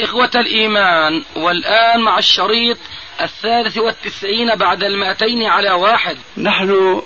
[0.00, 2.78] إخوة الإيمان والآن مع الشريط
[3.20, 6.16] الثالث والتسعين بعد المائتين على واحد.
[6.38, 7.02] نحن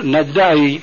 [0.00, 0.80] ندعي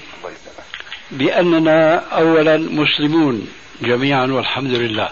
[1.11, 3.47] بأننا أولا مسلمون
[3.81, 5.09] جميعا والحمد لله.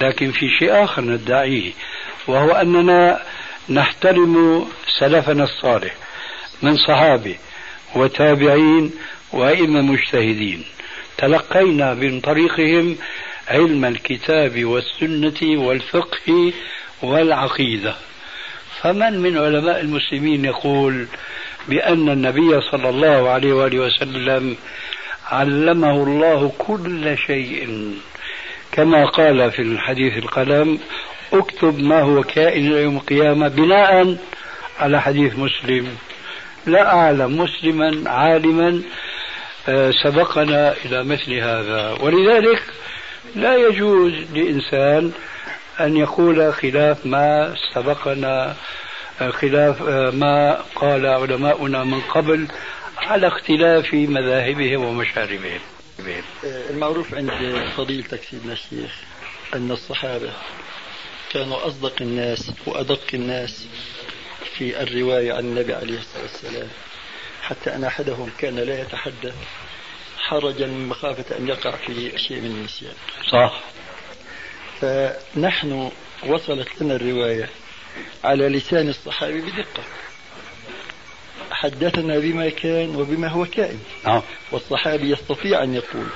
[0.00, 1.72] لكن في شيء آخر ندعيه
[2.26, 3.22] وهو أننا
[3.68, 4.66] نحترم
[4.98, 5.94] سلفنا الصالح
[6.62, 7.36] من صحابة
[7.94, 8.92] وتابعين
[9.32, 10.64] وأئمة مجتهدين.
[11.18, 12.96] تلقينا من طريقهم
[13.48, 16.52] علم الكتاب والسنة والفقه
[17.02, 17.94] والعقيدة.
[18.80, 21.06] فمن من علماء المسلمين يقول
[21.68, 24.56] بأن النبي صلى الله عليه وآله وسلم
[25.26, 27.92] علمه الله كل شيء.
[28.72, 30.78] كما قال في الحديث القلم
[31.32, 34.16] اكتب ما هو كائن يوم القيامة بناء
[34.78, 35.96] على حديث مسلم.
[36.66, 38.82] لا أعلم مسلما عالما
[39.68, 41.96] آه، سبقنا إلى مثل هذا.
[42.00, 42.62] ولذلك
[43.34, 45.12] لا يجوز لإنسان
[45.80, 48.56] أن يقول خلاف ما سبقنا
[49.20, 52.48] آه، خلاف آه، ما قال علماؤنا من قبل
[52.98, 55.60] على اختلاف مذاهبهم ومشاربهم
[56.44, 57.30] المعروف عند
[57.76, 59.00] فضيلتك سيدنا الشيخ
[59.54, 60.30] أن الصحابة
[61.32, 63.66] كانوا أصدق الناس وأدق الناس
[64.58, 66.68] في الرواية عن النبي عليه الصلاة والسلام
[67.42, 69.34] حتى أن أحدهم كان لا يتحدث
[70.28, 72.94] حرجا من مخافة أن يقع في شيء من النسيان.
[73.32, 73.60] صح.
[74.80, 75.90] فنحن
[76.26, 77.48] وصلت لنا الرواية
[78.24, 79.82] على لسان الصحابي بدقة.
[81.50, 83.80] حدثنا بما كان وبما هو كائن.
[84.04, 84.22] نعم.
[84.52, 86.06] والصحابي يستطيع أن يقول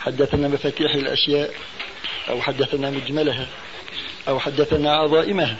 [0.00, 1.54] حدثنا مفاتيح الأشياء
[2.28, 3.48] أو حدثنا مجملها
[4.28, 5.56] أو حدثنا عظائمها.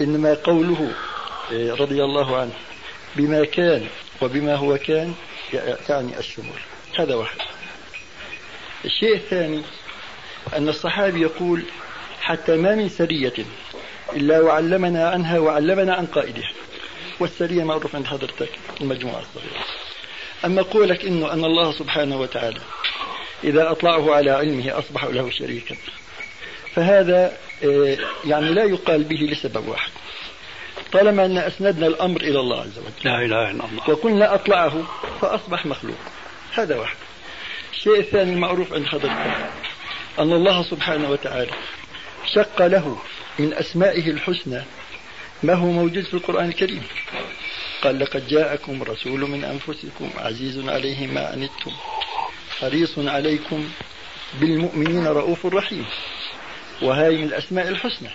[0.00, 0.92] إنما قوله
[1.50, 2.52] إيه، رضي الله عنه
[3.16, 3.86] بما كان
[4.20, 5.14] وبما هو كان
[5.88, 6.60] يعني الشمول.
[7.00, 7.38] هذا واحد.
[8.84, 9.62] الشيء الثاني
[10.56, 11.62] أن الصحابي يقول
[12.20, 13.32] حتى ما من سرية
[14.12, 16.50] إلا وعلمنا عنها وعلمنا عن قائدها
[17.20, 18.48] والسرية معروف عند حضرتك
[18.80, 19.64] المجموعة الصغيرة.
[20.44, 22.60] أما قولك إنه أن الله سبحانه وتعالى
[23.44, 25.76] إذا أطلعه على علمه أصبح له شريكا
[26.74, 29.90] فهذا آه، يعني لا يقال به لسبب واحد.
[30.92, 33.90] طالما أن أسندنا الأمر إلى الله عز وجل لا إله إلا الله.
[33.90, 34.82] وقلنا أطلعه
[35.20, 35.96] فأصبح مخلوق.
[36.54, 36.96] هذا واحد.
[37.72, 39.50] الشيء الثاني المعروف عند حضرتك
[40.18, 41.50] أن الله سبحانه وتعالى
[42.34, 42.98] شق له
[43.38, 44.62] من أسمائه الحسنى
[45.42, 46.82] ما هو موجود في القرآن الكريم.
[47.82, 51.72] قال لقد جاءكم رسول من أنفسكم عزيز عليه ما عنتم
[52.60, 53.70] حريص عليكم
[54.40, 55.86] بالمؤمنين رؤوف رحيم
[56.82, 58.08] وهذه من الأسماء الحسنى.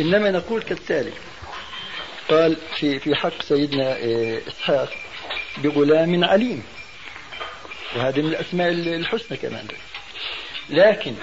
[0.00, 1.12] إنما نقول كالتالي.
[2.28, 3.96] قال في في حق سيدنا
[4.48, 4.92] إسحاق
[5.58, 6.62] بغلام عليم.
[7.96, 9.66] وهذه من الأسماء الحسنى كمان
[10.70, 11.14] لكن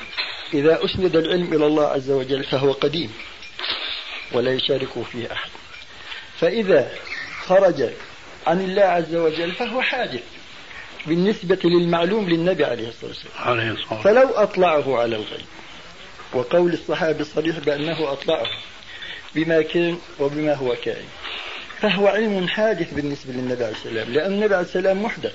[0.54, 3.12] إذا أسند العلم إلى الله عز وجل فهو قديم
[4.32, 5.50] ولا يشاركه فيه أحد.
[6.38, 6.92] فإذا
[7.46, 7.90] خرج
[8.48, 10.24] عن الله عز وجل فهو حادث
[11.06, 13.34] بالنسبة للمعلوم للنبي عليه الصلاة والسلام.
[14.04, 15.46] فلو أطلعه على الغيب
[16.34, 18.48] وقول الصحابي الصريح بأنه أطلعه
[19.36, 21.08] بما كان وبما هو كائن
[21.80, 25.34] فهو علم حادث بالنسبة للنبي عليه السلام لأن النبي عليه السلام محدث.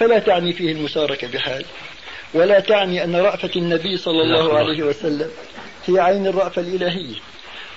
[0.00, 1.64] فلا تعني فيه المشاركة بحال
[2.34, 5.30] ولا تعني أن رأفة النبي صلى الله عليه وسلم
[5.86, 7.16] هي عين الرأفة الإلهية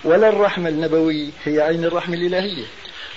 [0.03, 2.65] ولا الرحمة النبوية هي عين الرحمة الإلهية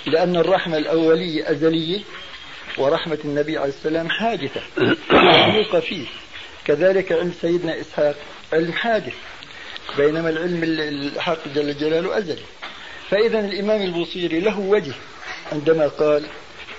[0.05, 1.99] لأن الرحمة الأولية أزلية
[2.77, 4.61] ورحمة النبي عليه السلام حادثة
[5.11, 6.05] مخلوقة فيه.
[6.65, 8.15] كذلك علم سيدنا إسحاق
[8.53, 9.13] علم حادث
[9.97, 12.43] بينما العلم الحق جل جلاله أزلي.
[13.09, 14.93] فإذا الإمام البوصيري له وجه
[15.51, 16.23] عندما قال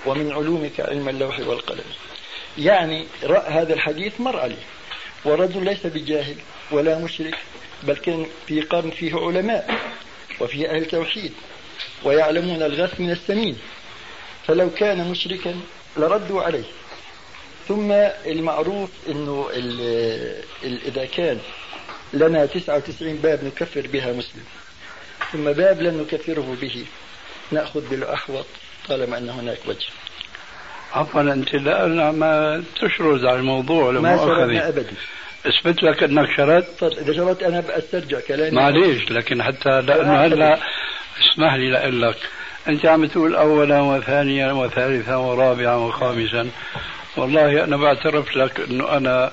[0.05, 1.83] ومن علومك علم اللوح والقلم.
[2.57, 4.63] يعني رأى هذا الحديث مر عليه
[5.25, 6.35] ورجل ليس بجاهل
[6.71, 7.37] ولا مشرك
[7.83, 9.79] بل كان في قرن فيه علماء
[10.39, 11.33] وفيه أهل توحيد
[12.03, 13.57] ويعلمون الغث من السمين.
[14.47, 15.55] فلو كان مشركا
[15.97, 16.63] لردوا عليه.
[17.67, 17.91] ثم
[18.25, 19.49] المعروف إنه
[20.63, 21.39] إذا كان
[22.13, 24.43] لنا 99 باب نكفر بها مسلم
[25.31, 26.85] ثم باب لن نكفره به
[27.51, 28.45] نأخذ بالأحوط
[28.87, 29.87] طالما أن هناك وجه.
[30.93, 34.93] عفوا أنت لا ما تشرد على الموضوع ما شردنا ابدا.
[35.45, 38.55] اثبت لك أنك شردت طيب إذا شردت أنا بأسترجع كلامي.
[38.55, 40.59] معليش لكن حتى لأنه هلا
[41.19, 42.17] اسمح لي لأقول لك.
[42.67, 46.49] أنت عم تقول أولا وثانيا وثالثا ورابعا وخامسا.
[47.17, 49.31] والله أنا بعترف لك أنه أنا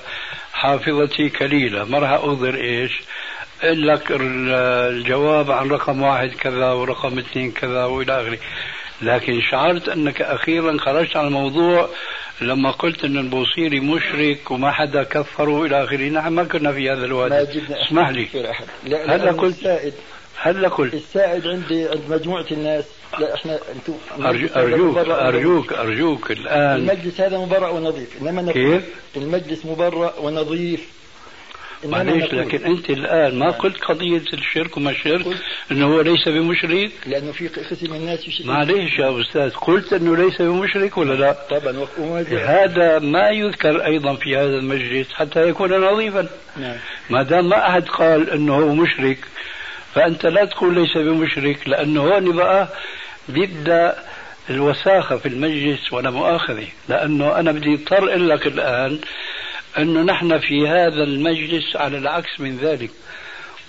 [0.53, 3.01] حافظتي كليلة ما راح أظهر إيش؟
[3.61, 8.37] أقول لك الجواب عن رقم واحد كذا ورقم اثنين كذا وإلى آخره.
[9.01, 11.89] لكن شعرت أنك أخيرا خرجت عن الموضوع
[12.41, 16.09] لما قلت أن البوصيري مشرك وما حدا كفره إلى آخره.
[16.09, 17.61] نحن ما كنا في هذا الوادي.
[17.71, 18.27] اسمح لي.
[18.85, 19.93] هلا قلت السائد.
[20.37, 20.93] هلا قلت.
[20.93, 22.85] السائد عندي عند مجموعة الناس.
[23.19, 23.93] لا إحنا أنتم
[24.25, 26.75] أرجوك أرجوك أرجوك الآن.
[26.75, 28.21] المجلس هذا مبرأ ونظيف.
[28.21, 28.83] إنما كيف؟
[29.17, 30.97] المجلس مبرأ ونظيف.
[31.85, 35.25] معليش لكن أنت الآن ما قلت قضية الشرك وما الشرك
[35.71, 40.15] إنه هو ليس بمشرك؟ لأنه في قسم من الناس يشرك معليش يا أستاذ قلت إنه
[40.15, 41.87] ليس بمشرك ولا لا؟ طبعا
[42.31, 46.27] هذا ما يذكر أيضا في هذا المجلس حتى يكون نظيفا.
[46.57, 46.75] نعم.
[47.09, 49.17] ما دام ما أحد قال إنه هو مشرك
[49.95, 52.67] فأنت لا تقول ليس بمشرك لأنه هون بقى
[53.29, 53.95] بيبدا
[54.49, 58.99] الوساخة في المجلس ولا مؤاخذة لأنه أنا بدي اضطر لك الآن
[59.77, 62.89] أنه نحن في هذا المجلس على العكس من ذلك.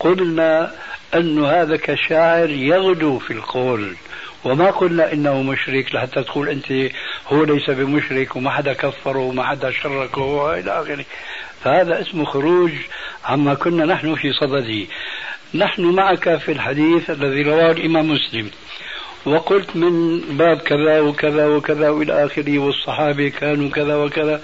[0.01, 0.73] قلنا
[1.15, 3.97] أن هذا كشاعر يغدو في القول.
[4.45, 6.93] وما قلنا إنه مشرك لحتى تقول أنت
[7.27, 11.05] هو ليس بمشرك وما حدا كفره وما حدا شركه وإلى آخره.
[11.65, 12.71] فهذا اسمه خروج
[13.25, 14.87] عما كنا نحن في صدده.
[15.55, 18.51] نحن معك في الحديث الذي رواه الإمام مسلم.
[19.27, 24.41] وقلت من باب كذا وكذا وكذا وإلى آخره والصحابة كانوا كذا وكذا.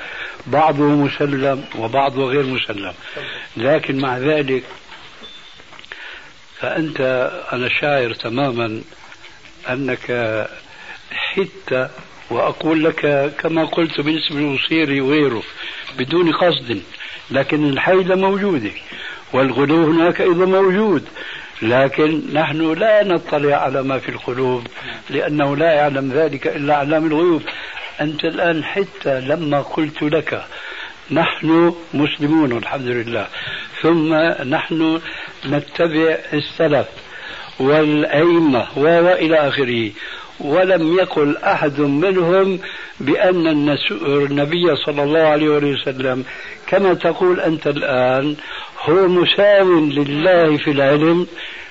[0.46, 2.92] بعضه مسلم وبعضه غير مسلم.
[3.56, 4.64] لكن مع ذلك
[6.60, 8.82] فأنت أنا شاعر تماما
[9.70, 10.06] أنك
[11.12, 11.90] حدت
[12.30, 15.42] وأقول لك كما قلت بالنسبة للوصيري وغيره
[15.98, 16.82] بدون قصد
[17.30, 18.70] لكن الحيلة موجودة
[19.32, 21.04] والغلو هناك أيضا موجود
[21.62, 24.66] لكن نحن لا نطلع على ما في القلوب
[25.10, 27.42] لأنه لا يعلم ذلك إلا علام الغيوب.
[28.00, 30.44] أنت الآن حتى لما قلت لك
[31.10, 33.26] نحن مسلمون الحمد لله.
[33.82, 34.14] ثم
[34.48, 35.00] نحن
[35.46, 36.86] نتبع السلف
[37.60, 39.90] والأئمة وإلى آخره.
[40.40, 42.58] ولم يقل أحد منهم
[43.00, 43.68] بأن
[44.06, 46.24] النبي صلى الله عليه وسلم
[46.66, 48.36] كما تقول أنت الآن
[48.80, 51.26] هو مساو لله في العلم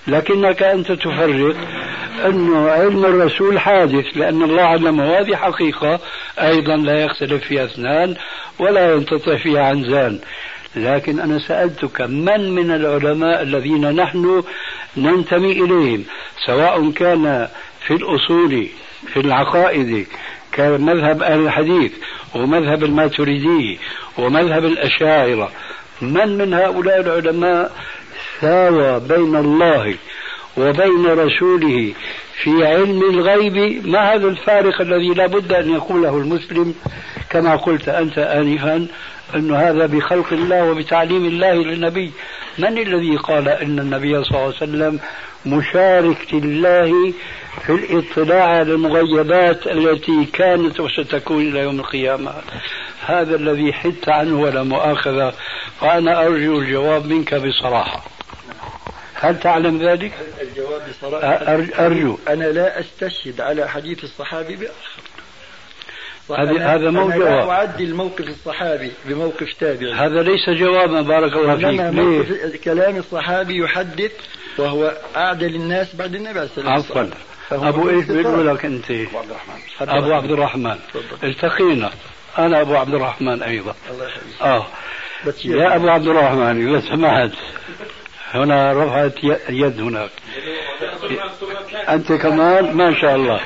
[0.07, 1.55] لكنك أنت تفرق
[2.25, 5.99] أنه علم الرسول حادث لأن الله علمه هذه حقيقة
[6.39, 8.15] أيضا لا يختلف فيها اثنان
[8.59, 10.19] ولا ينتطع فيها عنزان.
[10.75, 14.43] لكن أنا سألتك من من العلماء الذين نحن
[14.97, 16.03] ننتمي إليهم؟
[16.45, 17.47] سواء كان
[17.87, 18.67] في الأصول
[19.13, 20.07] في العقائد
[20.51, 21.91] كمذهب أهل الحديث
[22.35, 23.79] ومذهب الماتريدي
[24.17, 25.51] ومذهب الأشاعرة
[26.01, 27.71] من من هؤلاء العلماء
[28.41, 29.95] ساوى بين الله
[30.57, 31.93] وبين رسوله
[32.43, 36.75] في علم الغيب ما هذا الفارق الذي لا بد أن يقوله المسلم
[37.29, 38.87] كما قلت أنت آنفا
[39.35, 42.11] أن هذا بخلق الله وبتعليم الله للنبي.
[42.59, 44.99] من الذي قال أن النبي صلى الله عليه وسلم
[45.45, 47.13] مشارك لله
[47.65, 52.31] في الاطلاع على المغيبات التي كانت وستكون إلى يوم القيامة؟
[53.05, 55.33] هذا الذي حدت عنه ولا مؤاخذة
[55.81, 58.12] وأنا أرجو الجواب منك بصراحة.
[59.23, 60.11] هل تعلم ذلك؟
[60.41, 61.27] الجواب بصراحة
[61.85, 62.17] أرجو.
[62.27, 65.03] أنا لا أستشهد على حديث الصحابي بآخر.
[66.37, 71.55] هذا هذا مو جواب أنا أعدي الموقف الصحابي بموقف تابعي هذا ليس جوابا بارك الله
[71.55, 71.65] فيك.
[71.65, 74.11] ليه؟ كلام الصحابي يحدث
[74.57, 77.09] وهو أعدل الناس بعد النبي عليه الصلاة والسلام.
[77.51, 77.69] عفوا.
[77.69, 78.91] أبو إيش بيقول لك أنت؟
[79.81, 80.75] أبو عبد الرحمن.
[81.23, 81.91] التقينا.
[82.37, 83.75] أنا أبو عبد الرحمن أيضا.
[83.91, 84.67] الله يحفظك آه.
[85.45, 87.31] يا أبو عبد الرحمن إذا سمحت
[88.33, 90.09] هنا رفعت يد هناك.
[91.89, 93.39] أنت كمان؟ ما شاء الله.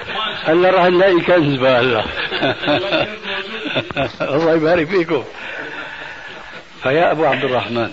[0.44, 2.04] هلا راح نلاقي كنز هلا.
[4.22, 5.24] الله يبارك فيكم.
[6.84, 7.92] فيا أبو عبد الرحمن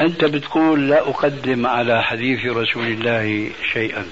[0.00, 4.06] أنت بتقول لا أقدم على حديث رسول الله شيئا.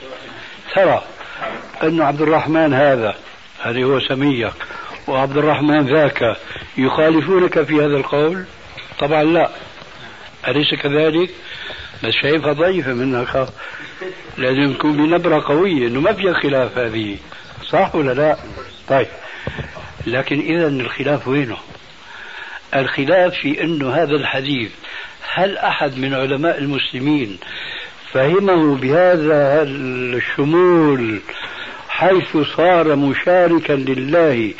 [0.75, 1.03] ترى
[1.83, 3.15] أن عبد الرحمن هذا
[3.63, 4.53] هذه هو سميك
[5.09, 6.37] وعبد الرحمن ذاك
[6.79, 8.45] يخالفونك في هذا القول؟
[8.99, 9.51] طبعا لا.
[10.49, 11.31] أليس كذلك؟
[12.05, 13.49] بس شايفها ضعيفة منك
[14.39, 17.17] لازم تكون بنبرة قوية إنه ما فيها خلاف هذه.
[17.69, 18.37] صح ولا لا؟
[18.89, 19.07] طيب.
[20.07, 21.57] لكن إذا الخلاف وينه؟
[22.75, 24.71] الخلاف في أنه هذا الحديث
[25.35, 27.39] هل أحد من علماء المسلمين
[28.13, 31.21] فهمه بهذا الشمول
[31.89, 34.55] حيث صار مشاركا لله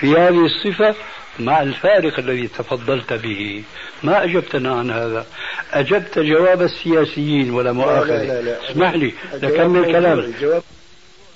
[0.00, 0.94] في هذه الصفة؟
[1.40, 3.62] مع الفارق الذي تفضلت به.
[4.02, 5.26] ما أجبتنا عن هذا؟
[5.72, 8.70] أجبت جواب السياسيين ولا مؤاخذة لا لا لا.
[8.70, 9.92] اسمح لي لكمل موضوعي.
[9.92, 10.62] كلامي جواب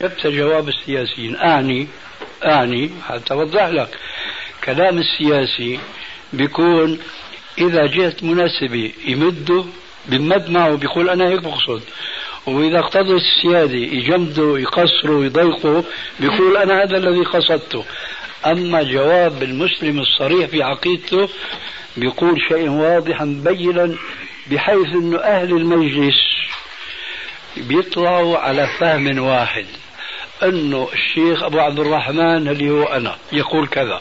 [0.02, 1.36] جبت جواب السياسيين.
[1.36, 1.86] أعني
[2.44, 3.88] أعني حتى أوضح لك.
[4.64, 5.80] كلام السياسي
[6.32, 6.98] بيكون
[7.58, 9.64] إذا جهة مناسبة يمده
[10.06, 11.82] بمد معه بيقول أنا هيك بقصد.
[12.46, 15.84] وإذا اقتضت السيادة يجمده يقصره يضيقه
[16.20, 17.84] بيقول أنا هذا الذي قصدته.
[18.46, 21.28] أما جواب المسلم الصريح في عقيدته
[21.96, 23.96] بيقول شيء واضحا بينا
[24.50, 26.14] بحيث أنه أهل المجلس
[27.56, 29.66] بيطلعوا على فهم واحد
[30.42, 34.00] إنه الشيخ أبو عبد الرحمن اللي هو أنا يقول كذا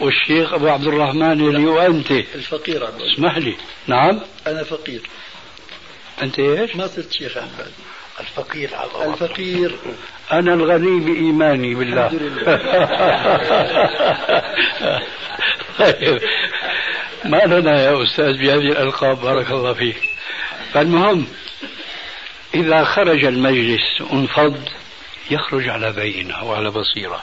[0.00, 3.02] والشيخ أبو عبد الرحمن اللي هو أنت الفقير عبد.
[3.02, 3.54] اسمح لي
[3.86, 5.00] نعم أنا فقير
[6.22, 7.72] أنت إيش؟ ما صرت شيخ بعد
[8.20, 9.76] الفقير على الله الفقير.
[10.32, 12.06] أنا الغني بإيماني بالله.
[12.06, 12.58] الحمد لله.
[15.78, 16.20] طيب
[17.32, 19.96] ما لنا يا أستاذ بهذه الألقاب بارك الله فيك.
[20.72, 21.26] فالمهم
[22.54, 24.68] إذا خرج المجلس انفض
[25.30, 27.22] يخرج على بينة وعلى بصيرة.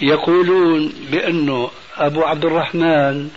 [0.00, 3.30] يقولون بانه أبو عبد الرحمن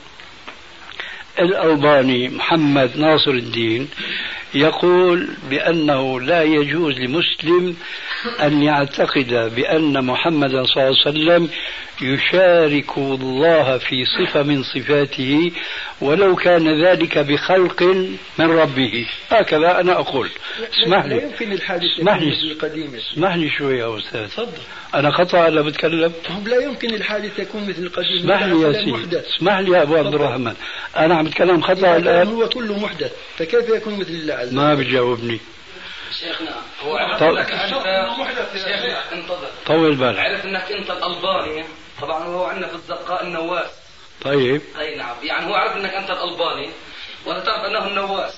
[1.39, 3.89] الألباني محمد ناصر الدين
[4.55, 7.75] يقول بأنه لا يجوز لمسلم
[8.41, 11.49] أن يعتقد بأن محمدا صلى الله عليه وسلم
[12.01, 15.51] يشارك الله في صفة من صفاته
[16.01, 17.83] ولو كان ذلك بخلق
[18.39, 19.07] من ربه.
[19.29, 20.29] هكذا أنا أقول.
[20.73, 21.23] اسمح لي.
[21.23, 22.51] يمكن الحادث اسمح لي.
[22.51, 22.95] القديم.
[22.95, 24.27] اسمح لي شوي يا أستاذ.
[24.27, 24.47] تفضل.
[24.95, 26.13] أنا خطأ ولا بتكلم؟
[26.45, 28.19] لا يمكن الحادث يكون مثل القديم.
[28.19, 29.19] اسمح لي يا سيدي.
[29.19, 30.53] اسمح لي يا أبو عبد الرحمن.
[30.97, 32.27] أنا عم بتكلم خطأ الآن.
[32.27, 35.39] هو كله محدث فكيف يكون مثل الله؟ عز ما بتجاوبني.
[36.19, 37.73] شيخنا هو عرف طب- إنك انت
[38.53, 39.49] شيخنا انتظر.
[39.65, 40.19] طول بالك.
[40.19, 41.65] عرف إنك أنت الألباني.
[42.01, 43.71] طبعا هو عندنا في الزقاء النواس.
[44.21, 44.61] طيب.
[44.79, 45.15] أي نعم.
[45.23, 46.69] يعني هو عرف إنك أنت الألباني.
[47.25, 48.33] وأنا تعرف أنه النواس.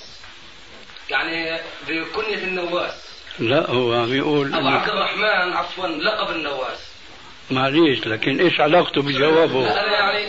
[1.10, 3.06] يعني بكنية النواس.
[3.40, 6.80] لا هو عم يقول أبو عبد الرحمن عفوا لقب النواس.
[7.52, 10.28] معليش لكن إيش علاقته بجوابه؟ لا أنا يعني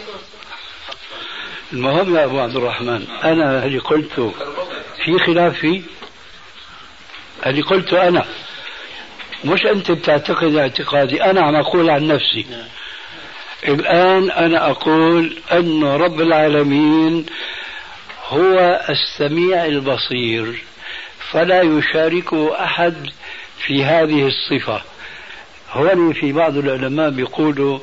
[1.72, 4.34] المهم يا أبو عبد الرحمن؟ أنا اللي قلته
[5.04, 5.82] في خلاف فيه
[7.46, 8.24] اللي قلته أنا.
[9.44, 12.46] مش أنت بتعتقد اعتقادي أنا عم أقول عن نفسي.
[13.68, 17.26] الآن أنا أقول أن رب العالمين
[18.28, 20.62] هو السميع البصير
[21.30, 22.94] فلا يشاركه أحد
[23.66, 24.82] في هذه الصفة.
[25.72, 27.78] هون في بعض العلماء بيقولوا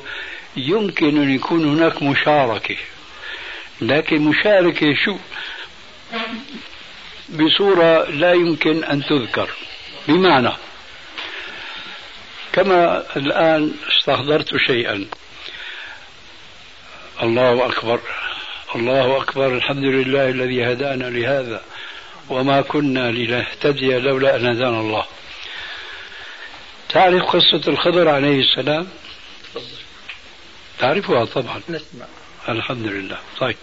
[0.56, 2.76] يمكن أن يكون هناك مشاركة.
[3.80, 5.16] لكن مشاركه شو
[7.28, 9.50] بصورة لا يمكن أن تذكر.
[10.08, 10.52] بمعنى
[12.52, 15.06] كما الآن استحضرت شيئا.
[17.22, 18.00] الله أكبر
[18.74, 21.62] الله أكبر الحمد لله الذي هدانا لهذا
[22.28, 25.06] وما كنا لنهتدي لولا أن هدانا الله.
[26.88, 28.88] تعرف قصة الخضر عليه السلام؟
[30.78, 31.62] تعرفها طبعا.
[31.68, 32.06] نسمع.
[32.48, 33.18] الحمد لله.
[33.40, 33.56] طيب.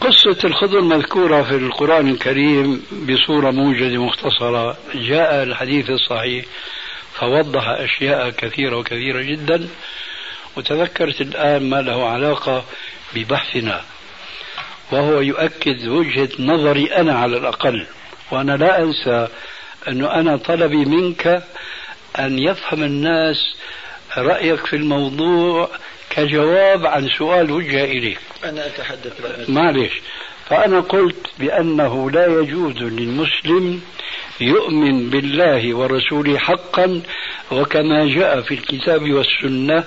[0.00, 4.76] قصة الخضر مذكورة في القرآن الكريم بصورة موجزة مختصرة.
[4.94, 6.44] جاء الحديث الصحيح
[7.14, 9.68] فوضح أشياء كثيرة وكثيرة جدا
[10.56, 12.64] وتذكرت الآن ما له علاقة
[13.14, 13.84] ببحثنا.
[14.92, 17.86] وهو يؤكد وجهة نظري أنا على الأقل.
[18.30, 19.28] وأنا لا أنسى
[19.88, 21.42] أنه أنا طلبي منك
[22.18, 23.56] أن يفهم الناس
[24.18, 25.70] رأيك في الموضوع
[26.16, 29.50] كجواب عن سؤال وجه إليك أنا أتحدث.
[29.50, 29.92] معلش
[30.48, 33.80] فأنا قلت بأنه لا يجوز للمسلم
[34.40, 37.00] يؤمن بالله ورسوله حقا
[37.52, 39.84] وكما جاء في الكتاب والسنة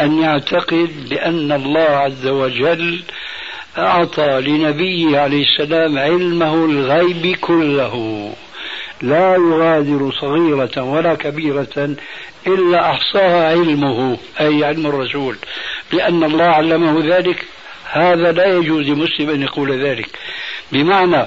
[0.00, 3.02] أن يعتقد بأن الله عز وجل
[3.78, 8.32] أعطى لنبيه عليه السلام علمه الغيب كله
[9.02, 11.96] لا يغادر صغيرة ولا كبيرة
[12.46, 15.36] إلا أحصاها علمه أي علم الرسول
[15.92, 17.44] لأن الله علمه ذلك.
[17.92, 20.08] هذا لا يجوز لمسلم أن يقول ذلك.
[20.72, 21.26] بمعنى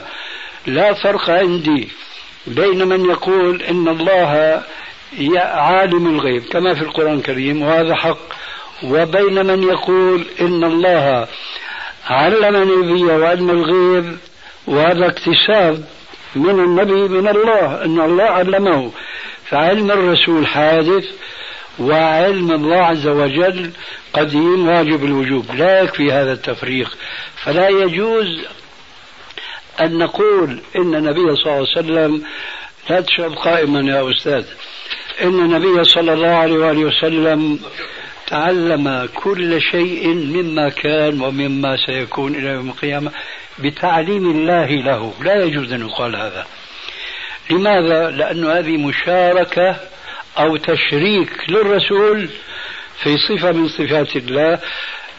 [0.67, 1.89] لا فرق عندي
[2.47, 4.63] بين من يقول إن الله
[5.39, 8.33] عالم الغيب كما في القرآن الكريم وهذا حق
[8.83, 11.27] وبين من يقول إن الله
[12.07, 14.17] علم نبيه وعلم الغيب
[14.67, 15.83] وهذا اكتساب
[16.35, 18.91] من النبي من الله إن الله علمه.
[19.49, 21.05] فعلم الرسول حادث
[21.79, 23.71] وعلم الله عز وجل
[24.13, 25.45] قديم واجب الوجوب.
[25.55, 26.97] لا يكفي هذا التفريق.
[27.43, 28.45] فلا يجوز
[29.81, 32.23] أن نقول إن النبي صلى الله عليه وسلم
[32.89, 34.45] لا تشرب قائما يا أستاذ
[35.21, 37.59] إن النبي صلى الله عليه وآله وسلم
[38.33, 43.11] تعلم كل شيء مما كان ومما سيكون إلى يوم القيامة
[43.59, 45.13] بتعليم الله له.
[45.21, 46.45] لا يجوز أن يقال هذا.
[47.49, 49.75] لماذا؟ لأن هذه مشاركة
[50.37, 52.29] أو تشريك للرسول
[53.03, 54.59] في صفة من صفات الله.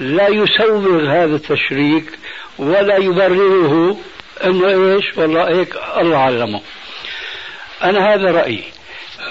[0.00, 2.18] لا يسوغ هذا التشريك
[2.58, 3.98] ولا يبرره.
[4.44, 6.60] إنه إيش؟ والله هيك الله علمه.
[7.82, 8.73] أنا هذا رأيي.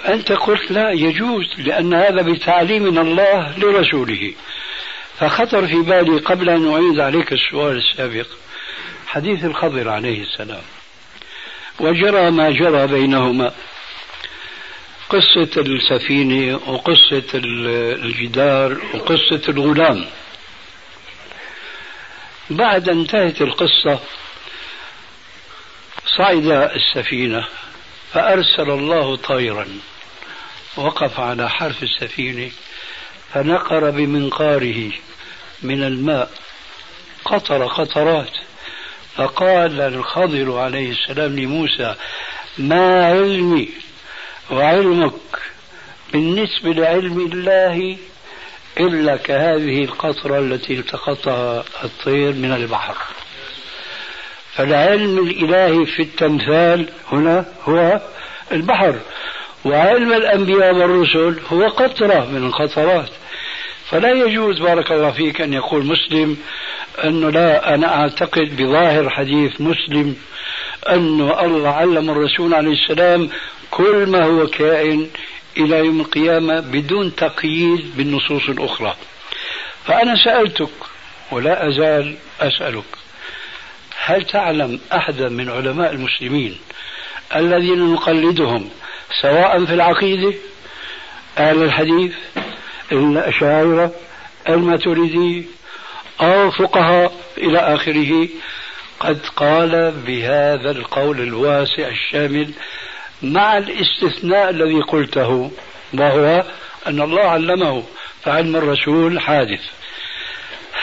[0.07, 4.33] أنت قلت لا يجوز لأن هذا بتعليم من الله لرسوله.
[5.19, 8.25] فخطر في بالي قبل أن أعيد عليك السؤال السابق
[9.07, 10.61] حديث الخضر عليه السلام.
[11.79, 13.53] وجرى ما جرى بينهما.
[15.09, 20.05] قصة السفينة وقصة الجدار وقصة الغلام.
[22.49, 23.99] بعد انتهت القصة
[26.17, 27.45] صعد السفينة.
[28.13, 29.67] فأرسل الله طيرا.
[30.77, 32.51] وقف على حرف السفينة
[33.33, 34.91] فنقر بمنقاره
[35.61, 36.31] من الماء.
[37.25, 38.31] قطر قطرات.
[39.15, 41.95] فقال الخضر عليه السلام لموسى
[42.57, 43.69] ما علمي
[44.51, 45.13] وعلمك
[46.13, 47.97] بالنسبة لعلم الله
[48.79, 52.97] إلا كهذه القطرة التي التقطها الطير من البحر.
[54.55, 58.01] فالعلم الإلهي في التمثال هنا هو
[58.51, 58.99] البحر
[59.65, 63.09] وعلم الأنبياء والرسل هو قطرة من القطرات.
[63.89, 66.37] فلا يجوز بارك الله فيك أن يقول مسلم
[67.03, 70.15] أنه لا أنا أعتقد بظاهر حديث مسلم
[70.89, 73.29] أنه الله علم الرسول عليه السلام
[73.71, 75.09] كل ما هو كائن
[75.57, 78.95] إلى يوم القيامة بدون تقييد بالنصوص الأخرى.
[79.85, 80.69] فأنا سألتك
[81.31, 83.02] ولا أزال أسألك.
[84.05, 86.57] هل تعلم أحدا من علماء المسلمين
[87.35, 88.69] الذين نقلدهم
[89.21, 90.33] سواء في العقيدة
[91.37, 92.13] أهل الحديث
[92.91, 93.91] الأشاعرة
[94.49, 95.45] الماتريدي
[96.21, 98.27] أو فقهاء إلى آخره؟
[98.99, 102.51] قد قال بهذا القول الواسع الشامل
[103.21, 105.51] مع الاستثناء الذي قلته
[105.93, 106.43] وهو
[106.87, 107.83] أن الله علمه
[108.23, 109.61] فعلم الرسول حادث.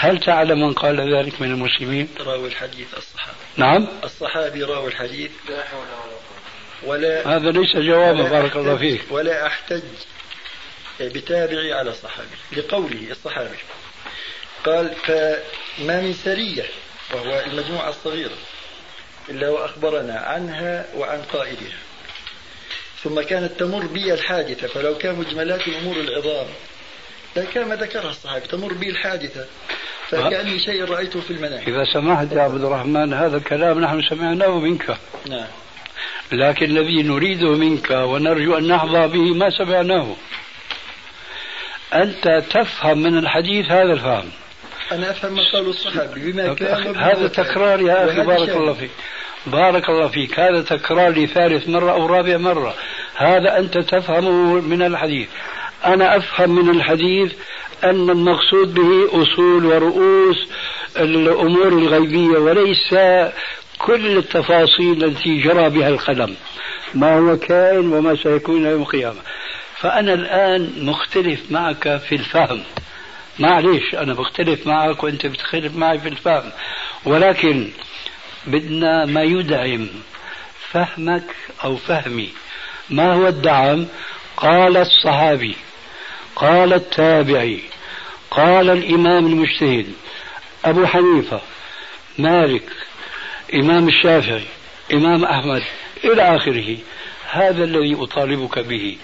[0.01, 3.37] هل تعلم من قال ذلك من المسلمين؟ راوي الحديث الصحابي.
[3.57, 3.89] نعم.
[4.05, 5.31] الصحابي راوي الحديث.
[5.49, 5.87] لا حول
[6.83, 9.03] ولا ولا هذا ليس جوابا بارك الله فيك.
[9.11, 9.83] ولا أحتج
[11.01, 13.57] بتابعي على صحابي لقوله الصحابي.
[14.65, 16.65] قال فما من سرية
[17.15, 18.37] وهو المجموعة الصغيرة
[19.29, 21.79] إلا وأخبرنا عنها وعن قائدها
[23.03, 26.47] ثم كانت تمر بي الحادثة فلو كان مجملات الأمور العظام
[27.37, 29.47] لكان ما ذكرها الصحابي تمر بي الحادثة
[30.09, 31.62] فكأني شيء رأيته في المنام.
[31.66, 34.97] إذا سمحت يا عبد الرحمن هذا الكلام نحن سمعناه منك.
[35.29, 35.47] نعم.
[36.33, 40.16] لكن الذي نريده منك ونرجو أن نحظى به ما سمعناه.
[41.95, 44.31] أنت تفهم من الحديث هذا الفهم.
[44.93, 48.90] أنا أفهم ما قاله الصحابي بما كان هذا تكرار يا أخي بارك الله فيك.
[49.47, 50.40] بارك الله فيك.
[50.40, 52.75] هذا تكرار لثالث مرة أو رابع مرة.
[53.16, 55.29] هذا أنت تفهمه من الحديث.
[55.85, 57.33] أنا أفهم من الحديث
[57.85, 60.49] أن المقصود به أصول ورؤوس
[60.97, 62.95] الأمور الغيبية وليس
[63.79, 66.37] كل التفاصيل التي جرى بها القلم
[66.95, 69.21] ما هو كائن وما سيكون يوم القيامة.
[69.77, 72.62] فأنا الآن مختلف معك في الفهم.
[73.38, 76.53] معليش أنا بختلف معك وأنت بتختلف معي في الفهم.
[77.05, 77.69] ولكن
[78.47, 79.87] بدنا ما يدعم
[80.71, 81.25] فهمك
[81.64, 82.29] أو فهمي.
[82.90, 83.87] ما هو الدعم؟
[84.37, 85.57] قال الصحابي
[86.37, 87.61] قال التابعي
[88.31, 89.93] قال الإمام المجتهد
[90.64, 91.40] أبو حنيفة
[92.19, 92.64] مالك
[93.55, 94.45] إمام الشافعي
[94.93, 95.62] إمام أحمد
[96.05, 96.79] إلى آخره.
[97.31, 98.99] هذا الذي أطالبك به.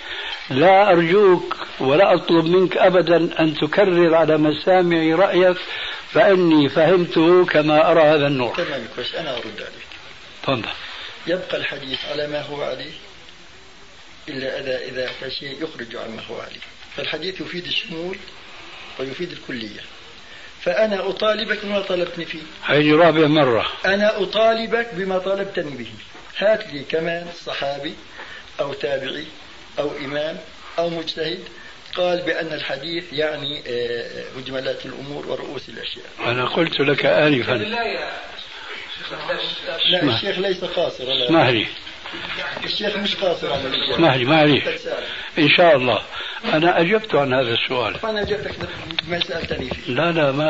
[0.50, 5.56] لا أرجوك ولا أطلب منك أبدا أن تكرر على مسامعي رأيك
[6.12, 9.14] فإني فهمته كما أرى هذا النور تمام كويس.
[9.14, 9.86] أنا أرد عليك.
[10.42, 10.68] تفضل.
[11.26, 12.92] يبقى الحديث على ما هو عليه
[14.28, 16.75] إلا إذا إذا شيء يخرج عما هو عليه.
[16.96, 18.16] فالحديث يفيد الشمول
[18.98, 19.80] ويفيد الكلية.
[20.62, 22.42] فأنا أطالبك بما طلبتني فيه.
[22.62, 23.66] هذه رابع مرة.
[23.86, 25.90] أنا أطالبك بما طالبتني به
[26.38, 27.94] هات لي كمان صحابي
[28.60, 29.24] أو تابعي
[29.78, 30.38] أو إمام
[30.78, 31.40] أو مجتهد
[31.94, 36.06] قال بأن الحديث يعني آه، مجملات الأمور ورؤوس الأشياء.
[36.26, 37.52] أنا قلت لك آنفا
[39.90, 41.66] لا الشيخ ليس قاصرا اسمح لي
[42.64, 43.52] الشيخ مش قاصر.
[43.52, 44.64] على اسمح لي معليش
[45.38, 45.98] إن شاء الله.
[46.54, 47.94] أنا أجبت عن هذا السؤال.
[48.04, 48.54] أنا أجبتك
[49.08, 49.92] ما سألتني فيه.
[49.92, 50.44] لا لا ما.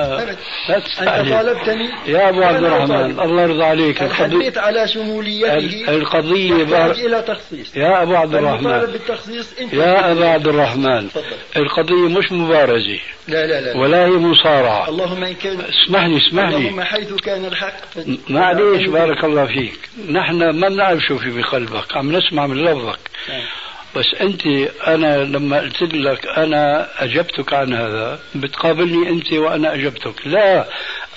[0.69, 1.91] لا أنت تستعجل طالبتني.
[2.07, 3.21] يا أبو عبد الرحمن.
[3.21, 4.03] الله يرضى عليك.
[4.03, 5.55] القضية الحديث على شموليته.
[5.57, 6.91] ال- القضية بار...
[6.91, 7.77] إلى تخصيص.
[7.77, 8.81] يا أبو عبد الرحمن.
[8.81, 9.59] بالتخصيص.
[9.61, 11.09] أنت يا أبا عبد الرحمن.
[11.57, 12.99] القضية مش مبارزة.
[13.29, 14.89] لا لا لا ولا هي مصارعة.
[14.89, 17.73] اللهم إن كان اسمح لي اسمح لي اللهم حيث كان الحق.
[18.29, 19.79] معليش بارك الله فيك.
[20.11, 21.97] نحن ما بنعرف شو في بقلبك.
[21.97, 22.99] عم نسمع من لفظك.
[23.29, 23.43] نعم.
[23.97, 24.47] بس أنت
[24.87, 30.27] أنا لما قلت لك أنا أجبتك عن هذا بتقابلني أنت وأنا أجبتك.
[30.27, 30.67] لا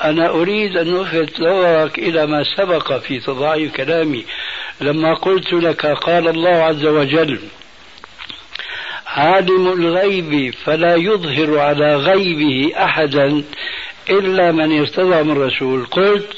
[0.04, 4.26] أنا أريد أن الفت نظرك إلى ما سبق في تضاعيف كلامي.
[4.82, 7.40] لما قلت لك قال الله عز وجل
[9.08, 13.44] عالم الغيب فلا يظهر على غيبه أحدا
[14.10, 15.86] إلا من ارتضى من رسول.
[15.86, 16.34] قلت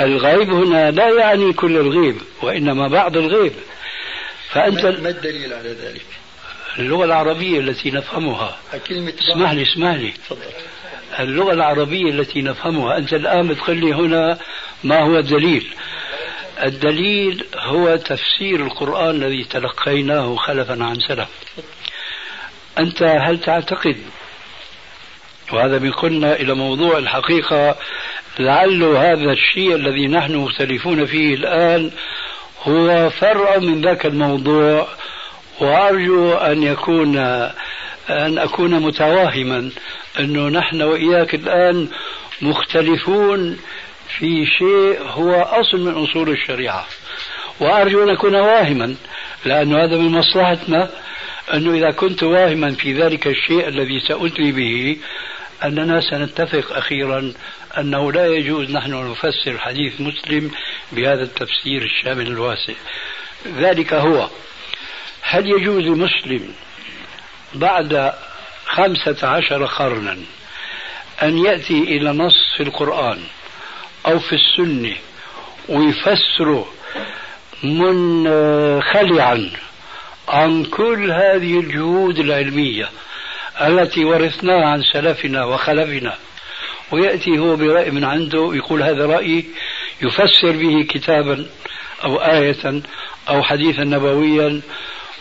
[0.00, 3.52] الغيب هنا لا يعني كل الغيب وإنما بعض الغيب.
[4.50, 6.06] فأنت ما الدليل على ذلك؟
[6.78, 8.58] اللغة العربية التي نفهمها.
[8.88, 10.10] كلمة اسمح لي اسمح لي.
[10.10, 10.38] تفضل.
[11.20, 14.38] اللغة العربية التي نفهمها أنت الآن بتقول لي هنا
[14.84, 15.66] ما هو الدليل.
[16.62, 21.28] الدليل هو تفسير القرآن الذي تلقيناه خلفا عن سلف.
[22.78, 23.96] أنت هل تعتقد
[25.52, 27.76] وهذا بيقلنا إلى موضوع الحقيقة
[28.38, 31.90] لعل هذا الشيء الذي نحن مختلفون فيه الآن
[32.62, 34.88] هو فرع من ذاك الموضوع
[35.60, 37.16] وأرجو أن يكون
[38.10, 39.70] أن أكون متواهما
[40.20, 41.88] انه نحن وإياك الآن
[42.42, 43.58] مختلفون
[44.18, 46.86] في شيء هو أصل من أصول الشريعة.
[47.60, 48.94] وأرجو أن أكون واهما
[49.44, 50.90] لأنه هذا من مصلحتنا
[51.54, 54.96] أنه إذا كنت واهما في ذلك الشيء الذي سأتلي به
[55.64, 57.32] أننا سنتفق أخيرا
[57.78, 60.50] أنه لا يجوز نحن نفسر حديث مسلم
[60.92, 62.74] بهذا التفسير الشامل الواسع.
[63.46, 64.28] ذلك هو
[65.22, 66.52] هل يجوز لمسلم
[67.54, 68.12] بعد
[68.66, 70.18] خمسة عشر قرنا
[71.22, 73.18] أن يأتي إلى نص في القرآن
[74.06, 74.96] أو في السنة
[75.68, 76.72] ويفسره
[77.62, 79.50] منخلعا
[80.28, 82.88] عن كل هذه الجهود العلمية
[83.62, 86.14] التي ورثناها عن سلفنا وخلفنا.
[86.92, 89.44] ويأتي هو برأي من عنده يقول هذا رأيي
[90.02, 91.46] يفسر به كتابا
[92.04, 92.82] أو آية
[93.28, 94.60] أو حديثا نبويا.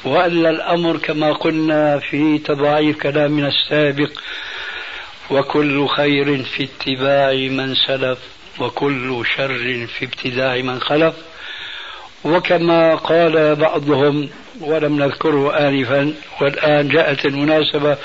[0.06, 4.12] وألا الأمر كما قلنا في تضاعيف كلامنا السابق
[5.30, 8.19] وكل خير في اتباع من سلف
[8.60, 11.13] وكل شر في ابتداع من خلف.
[12.36, 14.30] وكما قال بعضهم
[14.62, 17.98] ولم نذكره آنفا والآن جاءت المناسبة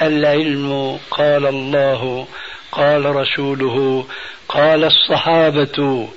[0.00, 2.26] العلم قال الله
[2.72, 4.06] قال رسوله
[4.48, 6.08] قال الصحابة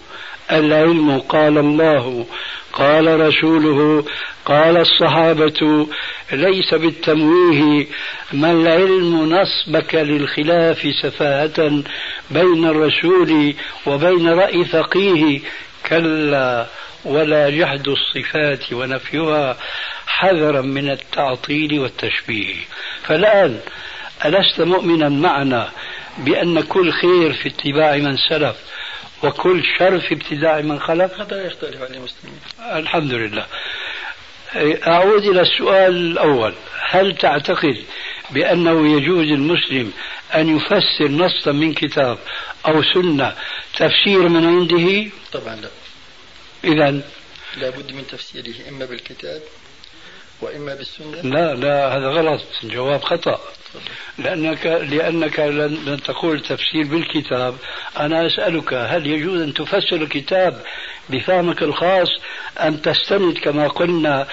[0.51, 2.25] العلم قال الله
[2.73, 4.05] قال رسوله
[4.45, 5.87] قال الصحابة
[6.31, 7.85] ليس بالتمويه
[8.33, 11.83] ما العلم نصبك للخلاف سفاهة
[12.31, 13.53] بين الرسول
[13.87, 15.39] وبين رأي فقيه
[15.89, 16.67] كلا
[17.05, 19.57] ولا جحد الصفات ونفيها
[20.07, 22.55] حذرا من التعطيل والتشبيه.
[23.03, 23.59] فالآن
[24.25, 25.71] ألست مؤمنا معنا
[26.17, 28.55] بأن كل خير في اتباع من سلف
[29.23, 32.39] وكل شر في ابتداع من خلف؟ هذا يختلف عن المسلمين.
[32.59, 33.45] الحمد لله.
[34.87, 36.53] أعود إلى السؤال الأول.
[36.89, 37.77] هل تعتقد
[38.31, 39.91] بأنه يجوز المسلم
[40.35, 42.17] أن يفسر نصا من كتاب
[42.67, 43.35] أو سنة.
[43.75, 45.69] تفسير من عنده؟ طبعا لا.
[46.63, 47.01] إذا.
[47.57, 49.41] لابد من تفسيره إما بالكتاب
[50.41, 51.21] وإما بالسنة.
[51.21, 52.41] لا لا هذا غلط.
[52.63, 53.39] جواب خطأ.
[54.17, 57.57] لأنك لأنك لن لن تقول تفسير بالكتاب.
[57.97, 60.63] أنا أسألك هل يجوز أن تفسر الكتاب
[61.09, 62.07] بفهمك الخاص
[62.59, 64.27] أم تستند كما قلنا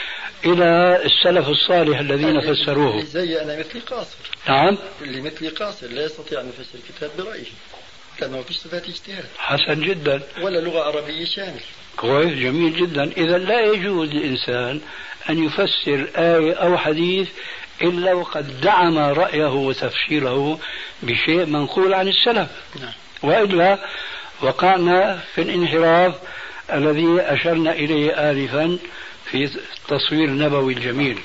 [0.45, 4.17] إلى السلف الصالح الذين فسروه؟ اللي زي أنا مثلي قاصر.
[4.49, 4.79] نعم.
[5.03, 7.45] اللي مثلي قاصر لا يستطيع أن يفسر الكتاب برأيه.
[8.21, 9.25] لأنه صفات اجتهاد.
[9.39, 10.23] حسن جدا.
[10.43, 11.61] ولا لغة عربية شامل.
[11.97, 13.13] كويس جميل جدا.
[13.17, 14.81] إذا لا يجوز للإنسان
[15.31, 17.29] أن يفسر آية أو حديث
[17.83, 20.59] إلا وقد دعم رأيه وتفسيره
[21.03, 22.49] بشيء منقول عن السلف.
[22.81, 22.93] نعم.
[23.23, 23.79] وإلا
[24.41, 26.15] وقعنا في الانحراف
[26.73, 28.79] الذي أشرنا إليه آنفا
[29.31, 31.19] في التصوير النبوي الجميل.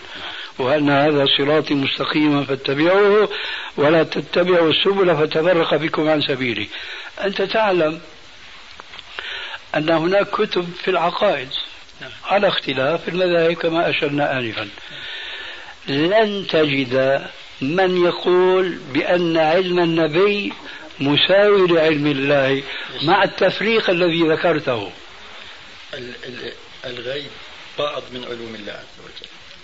[0.60, 3.30] وأن هذا صراطي مستقيما فاتبعوه
[3.78, 6.68] ولا تتبعوا السبل فتفرق بكم عن سبيله
[7.24, 8.00] أنت تعلم
[9.76, 11.50] أن هناك كتب في العقائد
[12.26, 14.70] على اختلاف المذاهب كما أشرنا آنفا.
[15.88, 17.26] لن تجد
[17.62, 20.54] من يقول بأن علم النبي
[21.00, 22.64] مساوي لعلم الله
[23.04, 24.92] مع التفريق الذي ذكرته.
[25.94, 26.54] ال- ال-
[26.86, 27.32] الغيب
[27.80, 28.80] بعض من علوم الله.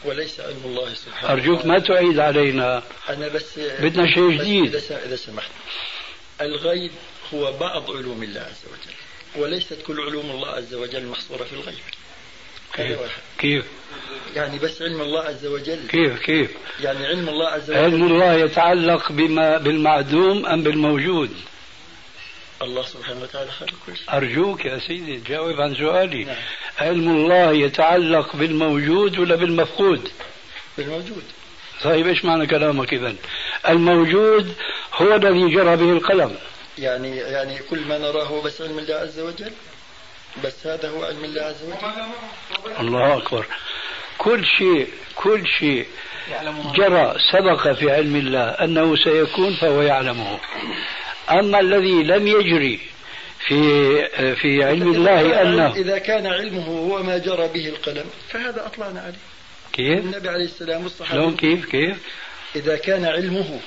[0.06, 2.84] وليس علم الله سبحانه أرجوك ما تعيد علينا.
[3.10, 4.76] أنا بس بدنا شيء جديد.
[4.76, 5.52] إذا سمحت.
[6.42, 6.92] الغيب
[7.34, 8.94] هو بعض علوم الله عز وجل
[9.44, 11.76] وليست كل علوم الله عز وجل محصورة في الغيب.
[12.74, 13.00] كيف؟
[13.38, 13.66] كيف؟
[14.36, 15.88] يعني بس علم الله عز وجل.
[15.88, 18.14] كيف؟ كيف؟ يعني علم الله عز علم وجل.
[18.14, 21.32] الله يتعلق بما بالمعدوم أم بالموجود؟
[22.64, 26.24] الله سبحانه وتعالى خالق كل شيء أرجوك يا سيدي جاوب عن سؤالي.
[26.24, 26.36] نعم.
[26.80, 30.10] علم الله يتعلق بالموجود ولا بالمفقود؟
[30.78, 31.24] بالموجود.
[31.84, 33.16] طيب إيش معنى كلامك اذا
[33.70, 34.54] الموجود
[34.94, 36.38] هو الذي جرى به القلم.
[36.78, 39.52] يعني يعني كل ما نراه هو بس علم الله عز وجل؟
[40.44, 41.78] بس هذا هو علم الله عز وجل؟
[42.80, 43.46] الله أكبر.
[44.18, 45.88] كل شيء كل شيء
[46.76, 50.40] جرى سبق في علم الله أنه سيكون فهو يعلمه.
[51.32, 52.80] أما الذي لم يجري
[53.48, 59.02] في في علم الله أنه إذا كان علمه هو ما جرى به القلم فهذا أطلعنا
[59.02, 59.18] عليه.
[59.74, 61.98] كيف؟ النبي عليه السلام لون والصحابة كيف؟ كيف؟
[62.56, 63.60] إذا كان علمه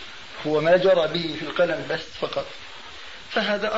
[0.46, 2.46] هو ما جرى به في القلم بس فقط
[3.30, 3.76] فهذا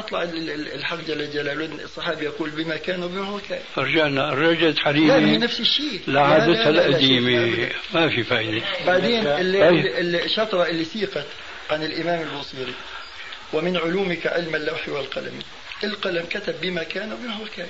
[0.51, 1.85] ال- الحق جل جلاله.
[1.85, 3.59] الصحابي يقول بما كان وبما هو كان.
[3.79, 6.01] رجعنا رجعت لا هي نفس الشيء.
[6.07, 6.69] لعادتها.
[6.71, 9.87] القديمة ما في فائدة بعدين اللي- طيب.
[9.87, 11.27] اللي- الشطرة اللي سيقت
[11.71, 12.75] عن الإمام البوصيري.
[13.53, 15.39] ومن علومك علم اللوح والقلم.
[15.85, 17.67] القلم كتب بما كان وبما هو كان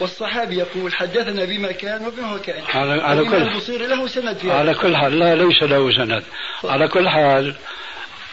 [0.00, 4.50] والصحابي يقول حدثنا بما كان وبما هو كان على- على كل- البوصيري له سند في
[4.50, 6.22] على هذا كل حال لا ليس له سند.
[6.64, 7.54] على كل حال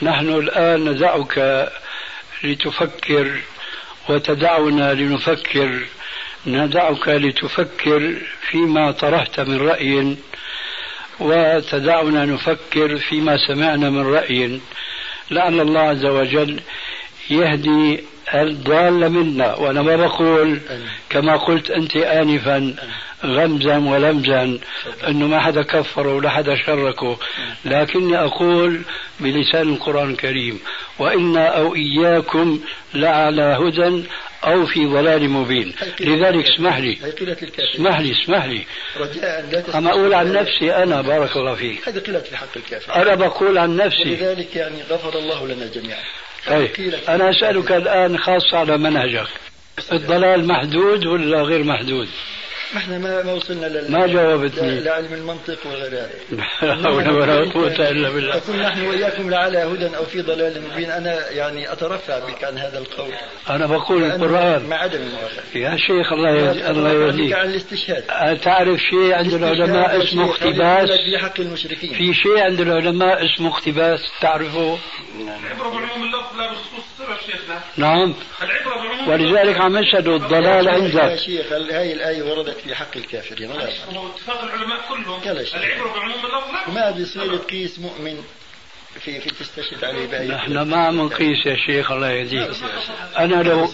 [0.01, 1.69] نحن الآن ندعك
[2.43, 3.39] لتفكر
[4.09, 5.85] وتدعنا لنفكر.
[6.47, 8.13] ندعك لتفكر
[8.49, 10.17] فيما طرحت من رأي
[11.19, 14.59] وتدعنا نفكر فيما سمعنا من رأي.
[15.33, 16.59] لعل الله عز وجل
[17.29, 17.99] يهدي
[18.33, 19.55] الضال منا.
[19.55, 20.59] وأنا ما بقول
[21.09, 22.75] كما قلت أنت آنفا
[23.25, 24.59] غمزا ولمزا
[25.07, 27.17] أنه ما حدا كفره ولا حدا شركه
[27.65, 28.81] لكني أقول
[29.19, 30.59] بلسان القرآن الكريم
[30.99, 32.59] وإنا أو إياكم
[32.93, 34.03] لعلى هدى
[34.45, 35.73] أو في ضلال مبين.
[35.99, 36.97] لذلك اسمح لي.
[37.73, 38.61] اسمح لي اسمح لي.
[38.97, 41.89] رجاء لا أما أقول عن نفسي أنا بارك الله فيك.
[41.89, 44.11] هذه قلة في حق الكافر أنا بقول عن نفسي.
[44.11, 46.03] ولذلك يعني غفر الله لنا جميعا.
[46.47, 46.69] طيب.
[47.09, 49.27] أنا أسألك الآن خاصة على منهجك.
[49.91, 52.07] الضلال محدود ولا غير محدود؟
[52.73, 54.79] ما إحنا ما ما وصلنا لل ما جاوبتني.
[54.79, 56.43] لا- لعلم المنطق وغير هذا لا
[56.83, 58.37] حول ولا قوة إلا بالله.
[58.37, 60.91] أكون نحن وإياكم لعلى هدى أو في ضلال مبين.
[60.91, 63.11] أنا يعني أترفع بك عن هذا القول.
[63.49, 64.65] أنا بقول لأنه القرآن.
[64.69, 67.33] مع عدم الموافقة يا شيخ الله الله يهديك.
[67.33, 68.37] عن الاستشهاد.
[68.37, 71.93] تعرف شيء عند العلماء اسمه اقتباس؟ في حق المشركين.
[71.93, 74.77] في شيء عند العلماء اسمه اقتباس؟ تعرفه؟
[75.19, 78.13] العبرة بعموم اللفظ لا بخصوص السبب شيخنا نعم.
[78.41, 81.15] العبرة بعموم ولذلك عم يشهدوا الضلال يا عندك.
[81.15, 83.51] شيخ هاي الآية وردت في حق الكافرين.
[83.51, 85.21] لا اللفظ هو اتفاق العلماء كلهم.
[85.55, 88.23] العبرة بعموم اللفظ ما بيصير تقيس مؤمن
[88.99, 92.49] في في تستشهد عليه بآية نحن ما عم نقيس يا شيخ الله يهديك.
[93.17, 93.67] أنا لو.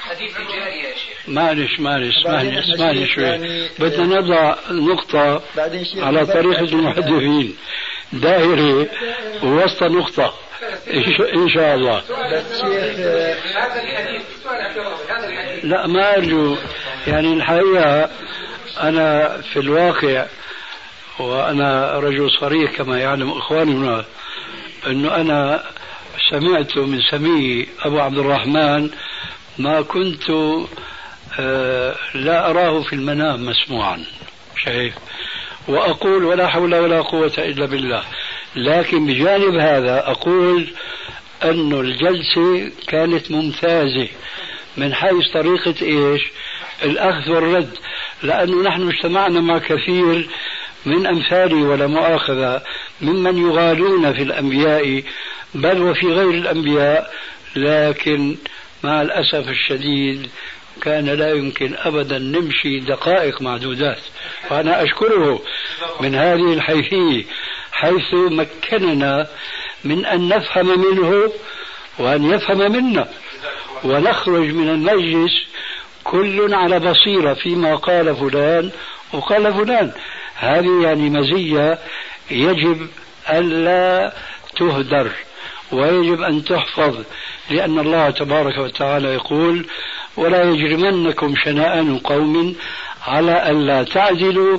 [0.00, 0.36] حديث
[0.84, 1.28] يا شيخ.
[1.28, 3.24] معلش معلش اسمعني اسمعني شوي.
[3.24, 7.56] يعني- بدنا نضع نقطة بعدين شيخ على طريقة المحدثين.
[8.12, 8.88] دائرة
[9.42, 10.34] ووسط نقطة.
[11.34, 12.02] إن شاء- الله
[13.56, 14.22] هذا الحديث
[15.64, 16.56] لا ما أرجو.
[17.06, 18.10] يعني الحقيقة
[18.80, 20.26] أنا في الواقع
[21.18, 24.04] وأنا رجل صريح كما يعلم إخواننا
[24.86, 25.64] أنه أنا
[26.30, 28.90] سمعت من سمي أبو عبد الرحمن
[29.58, 30.30] ما كنت
[31.40, 34.04] آه، لا أراه في المنام مسموعا
[34.64, 34.94] شايف؟
[35.68, 38.02] وأقول ولا حول ولا قوة إلا بالله.
[38.56, 40.66] لكن بجانب هذا أقول
[41.42, 44.08] أن الجلسة كانت ممتازة.
[44.76, 46.22] من حيث طريقة إيش؟
[46.84, 47.78] الأخذ والرد.
[48.22, 50.28] لأنه نحن اجتمعنا مع كثير
[50.86, 52.62] من أمثالي ولا مؤاخذة
[53.00, 55.02] ممن يغالون في الأنبياء
[55.54, 57.14] بل وفي غير الأنبياء
[57.56, 58.36] لكن
[58.84, 60.28] مع الأسف الشديد
[60.82, 64.00] كان لا يمكن أبدا نمشي دقائق معدودات.
[64.50, 65.42] وأنا أشكره
[66.00, 67.24] من هذه الحيثية.
[67.84, 69.26] حيث مكننا
[69.84, 71.30] من أن نفهم منه
[71.98, 73.08] وأن يفهم منا.
[73.84, 75.32] ونخرج من المجلس
[76.04, 78.70] كل على بصيرة فيما قال فلان
[79.12, 79.92] وقال فلان.
[80.34, 81.78] هذه يعني مزية
[82.30, 82.88] يجب
[83.30, 84.12] ألا
[84.56, 85.10] تهدر
[85.72, 86.96] ويجب أن تحفظ
[87.50, 89.66] لأن الله تبارك وتعالى يقول
[90.16, 92.56] ولا يجرمنكم شنآن قوم
[93.06, 94.58] على ألا تعدلوا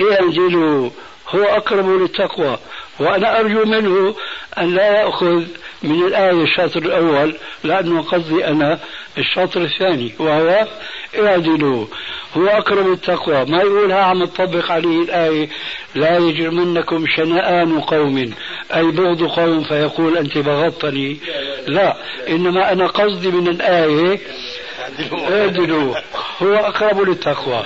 [0.00, 0.90] اعدلوا
[1.28, 2.58] هو أقرب للتقوى
[3.00, 4.14] وأنا أرجو منه
[4.58, 5.44] أن لا يأخذ
[5.82, 8.78] من الآية الشاطر الأول لأنه قصدي أنا
[9.18, 10.66] الشاطر الثاني وهو
[11.18, 11.86] اعدلوا.
[12.36, 15.48] هو أقرب التقوى ما يقولها عم تطبق عليه الآية
[15.94, 18.34] لا يجرمنكم شنآن قوم
[18.74, 21.16] أي بغض قوم فيقول أنت بغضتني.
[21.66, 21.96] لا
[22.28, 24.20] إنما أنا قصدي من الآية
[24.84, 25.96] اعدلوا
[26.42, 27.62] هو أقرب للتقوى.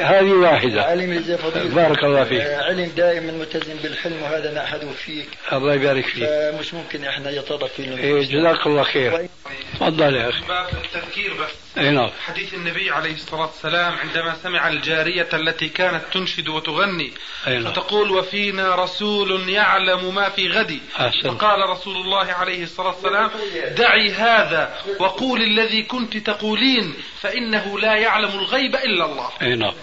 [0.00, 0.82] هذه واحدة.
[0.82, 2.40] علم فضيلة بارك الله فيك.
[2.40, 5.28] علم دائما ملتزم بالحلم وهذا نعهده فيك.
[5.52, 6.24] الله يبارك فيك.
[6.24, 9.28] فمش ممكن إحنا يتطرق فينا إيه جزاك الله خير.
[9.74, 10.46] تفضل يا أخي.
[10.48, 11.63] باب التذكير بس.
[11.78, 12.10] أي نعم.
[12.26, 17.12] حديث النبي عليه الصلاة والسلام عندما سمع الجارية التي كانت تنشد وتغني
[17.46, 17.72] أي نعم.
[17.72, 20.78] فتقول وفينا رسول يعلم ما في غد.
[21.24, 23.30] فقال رسول الله عليه الصلاة والسلام
[23.76, 29.30] دعي هذا وقول الذي كنت تقولين فإنه لا يعلم الغيب إلا الله.
[29.42, 29.74] أي نعم.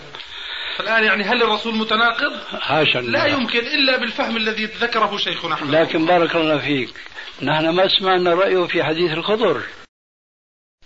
[0.78, 3.00] فالآن يعني هل الرسول متناقض؟ حاشا.
[3.00, 3.26] لا.
[3.26, 5.76] يمكن إلا بالفهم الذي ذكره شيخنا أحمد.
[5.76, 6.90] لكن بارك الله فيك.
[7.42, 9.62] نحن ما سمعنا رأيه في حديث الخضر.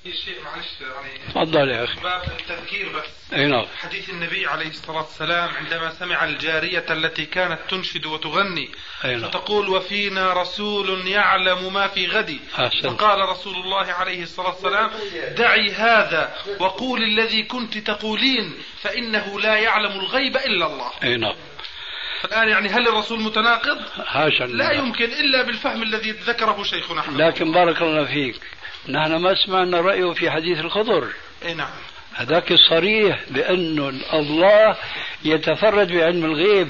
[0.05, 2.01] في شيء معلش يعني تفضل يا أخي.
[2.01, 3.33] باب التذكير بس.
[3.33, 3.65] أي نعم.
[3.77, 8.69] حديث النبي عليه الصلاة والسلام عندما سمع الجارية التي كانت تنشد وتغني
[9.05, 9.29] أي نعم.
[9.29, 12.87] فتقول وفينا رسول يعلم ما في غد أحسنت.
[12.87, 14.89] فقال رسول الله عليه الصلاة والسلام
[15.37, 20.91] دعي هذا وقول الذي كنت تقولين فإنه لا يعلم الغيب إلا الله.
[21.03, 21.35] أي نعم.
[22.21, 24.71] فالآن يعني هل الرسول متناقض؟ حاشا لا.
[24.71, 27.21] يمكن إلا بالفهم الذي ذكره شيخنا أحمد.
[27.21, 28.35] لكن بارك الله فيك.
[28.89, 31.07] نحن ما سمعنا رأيه في حديث الخضر.
[31.45, 31.69] إيه نعم.
[32.15, 34.75] هذاك صريح بأنه الله
[35.25, 36.67] يتفرد بعلم الغيب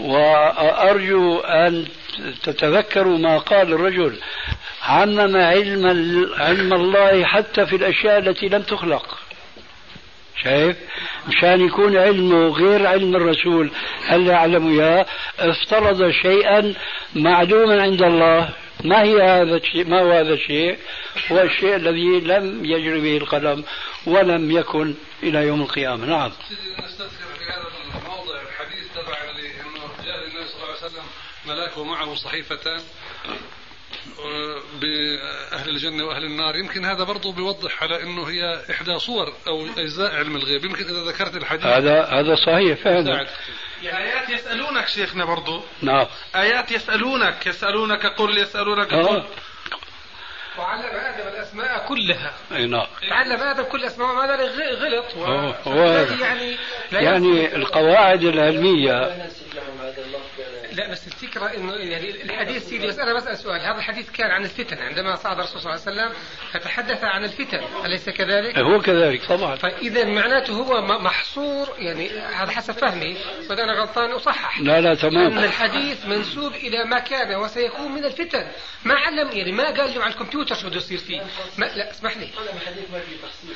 [0.00, 1.86] وأرجو أن
[2.42, 4.16] تتذكروا ما قال الرجل
[4.82, 5.86] عمم علم
[6.38, 9.18] علم الله حتى في الأشياء التي لم تخلق.
[10.42, 10.76] شايف؟
[11.28, 13.70] مشان يكون علمه غير علم الرسول
[14.06, 15.06] هل يعلم اياه
[15.38, 16.74] افترض شيئا
[17.14, 18.48] معلوما عند الله.
[18.84, 20.78] ما هي هذا الشيء؟ ما هو هذا الشيء؟
[21.32, 23.64] هو الشيء الذي لم يجري به القلم
[24.06, 26.06] ولم يكن إلى يوم القيامة.
[26.06, 26.32] نعم.
[26.48, 27.68] سيدي نستذكر في هذا
[28.02, 31.04] الموضع الحديث تبع اللي انه جاء النبي صلى الله عليه وسلم
[31.46, 32.80] ملاك ومعه صحيفتان.
[34.80, 36.56] بأهل الجنة وأهل النار.
[36.56, 40.64] يمكن هذا برضو بيوضح على أنه هي إحدى صور أو أجزاء علم الغيب.
[40.64, 41.66] يمكن إذا ذكرت الحديث.
[41.66, 43.04] هذا هذا صحيح فعلا.
[43.04, 43.26] ساعد.
[43.82, 45.62] آيات يسألونك شيخنا برضو.
[45.82, 46.06] نعم.
[46.36, 49.16] آيات يسألونك يسألونك قل يسألونك قل.
[49.16, 49.26] آه.
[50.58, 52.32] وعلم آدم الأسماء كلها.
[52.52, 52.86] أي نعم.
[53.10, 55.16] علم آدم كل الأسماء ومع ذلك غلط.
[55.16, 55.24] و...
[55.24, 55.52] هو.
[55.64, 56.58] فبالتالي يعني
[56.92, 59.28] يعني القواعد العلمية.
[60.76, 63.60] لا بس الفكرة إنه يعني الحديث سيدي بس أنا بسأل سؤال.
[63.60, 64.78] هذا الحديث كان عن الفتن.
[64.78, 67.60] عندما صعد الرسول صلى الله عليه وسلم فتحدث عن الفتن.
[67.84, 69.56] أليس كذلك؟ هو كذلك طبعا.
[69.56, 73.16] فإذا معناته هو محصور يعني هذا حسب فهمي.
[73.50, 74.60] وإذا أنا غلطان أصحح.
[74.60, 78.52] لا لا أن تمام الحديث منسوب إلى ما كان وسيكون من الفتن.
[78.84, 81.22] ما علم يعني ما قال له على الكمبيوتر شو بده يصير فيه.
[81.58, 82.28] ما لا اسمح لي.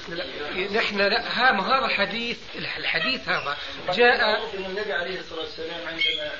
[0.08, 3.56] لا نحن لا ها ما هذا الحديث الحديث هذا
[3.94, 6.30] جاء إن النبي عليه الصلاة والسلام عندما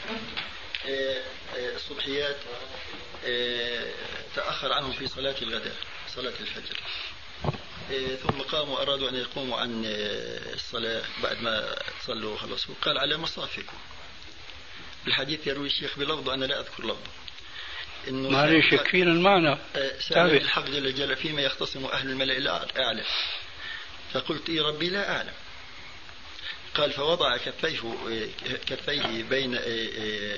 [1.77, 2.37] الصبحيات
[4.37, 5.77] تأخر عنهم في صلاة الغداء
[6.09, 6.81] صلاة الفجر.
[8.17, 9.83] ثم قاموا أرادوا أن يقوموا عن
[10.55, 12.75] الصلاة بعد ما صلوا وخلصوا.
[12.83, 13.77] قال على مصافكم.
[15.07, 17.11] الحديث يروي الشيخ بلفظ أنا لا أذكر لفظه.
[18.09, 19.59] إنه معلش يكفينا المعنى؟
[19.99, 20.37] سأل.
[20.37, 23.05] الحق جل جلاله فيما يختصم أهل الملأ الأعلى
[24.13, 25.33] فقلت إي ربي لا أعلم.
[26.75, 27.97] قال فوضع كفيه
[28.67, 29.59] كفيه بين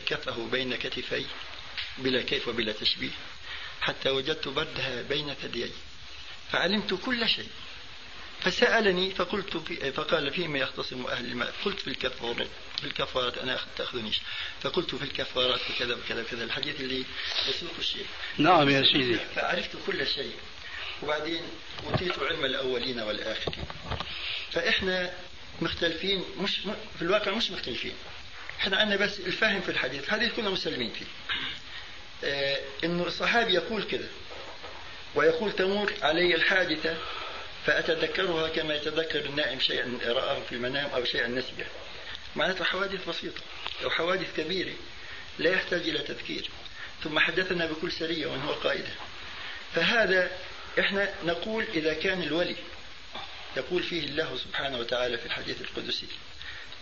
[0.07, 1.25] كفه بين كتفي
[1.99, 3.11] بلا كيف وبلا تشبيه
[3.81, 5.71] حتى وجدت بردها بين ثديي.
[6.53, 7.49] فعلمت كل شيء.
[8.41, 11.55] فسألني فقلت في فقال فيما يختصم أهل الماء.
[11.65, 12.49] قلت في الكفارة
[12.81, 14.21] في الكفارة أنا أخذ تأخذنيش.
[14.63, 17.05] فقلت في الكفارات وكذا وكذا وكذا الحديث اللي
[17.49, 18.07] يسوق الشيء
[18.39, 19.19] نعم يا سيدي.
[19.35, 20.35] فعرفت كل شيء.
[21.03, 21.43] وبعدين
[21.87, 23.65] أوتيت علم الأولين والآخرين.
[24.53, 25.15] فإحنا
[25.61, 26.57] مختلفين مش
[26.97, 27.95] في الواقع مش مختلفين.
[28.61, 31.07] إحنا عندنا بس الفهم في الحديث الحديث كنا مسلمين فيه.
[32.25, 34.09] آه إنه الصحابي يقول كذا
[35.15, 36.97] ويقول تمر علي الحادثة
[37.67, 41.67] فأتذكرها كما يتذكر النائم شيئا رآه في المنام أو شيئا نسيه
[42.37, 43.41] معناته حوادث بسيطة
[43.85, 44.73] أو حوادث كبيرة
[45.39, 46.51] لا يحتاج إلى تذكير.
[47.05, 48.95] ثم حدثنا بكل سرية ومن هو قائدها.
[49.75, 50.31] فهذا
[50.81, 52.57] إحنا نقول إذا كان الولي
[53.57, 56.07] يقول فيه الله سبحانه وتعالى في الحديث القدسي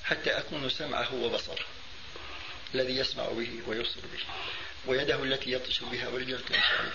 [0.04, 1.64] حتى أكون سمعه وبصره
[2.74, 4.24] الذي يسمع به ويبصر به
[4.86, 6.92] ويده التي يبطش بها ورجله التي عليها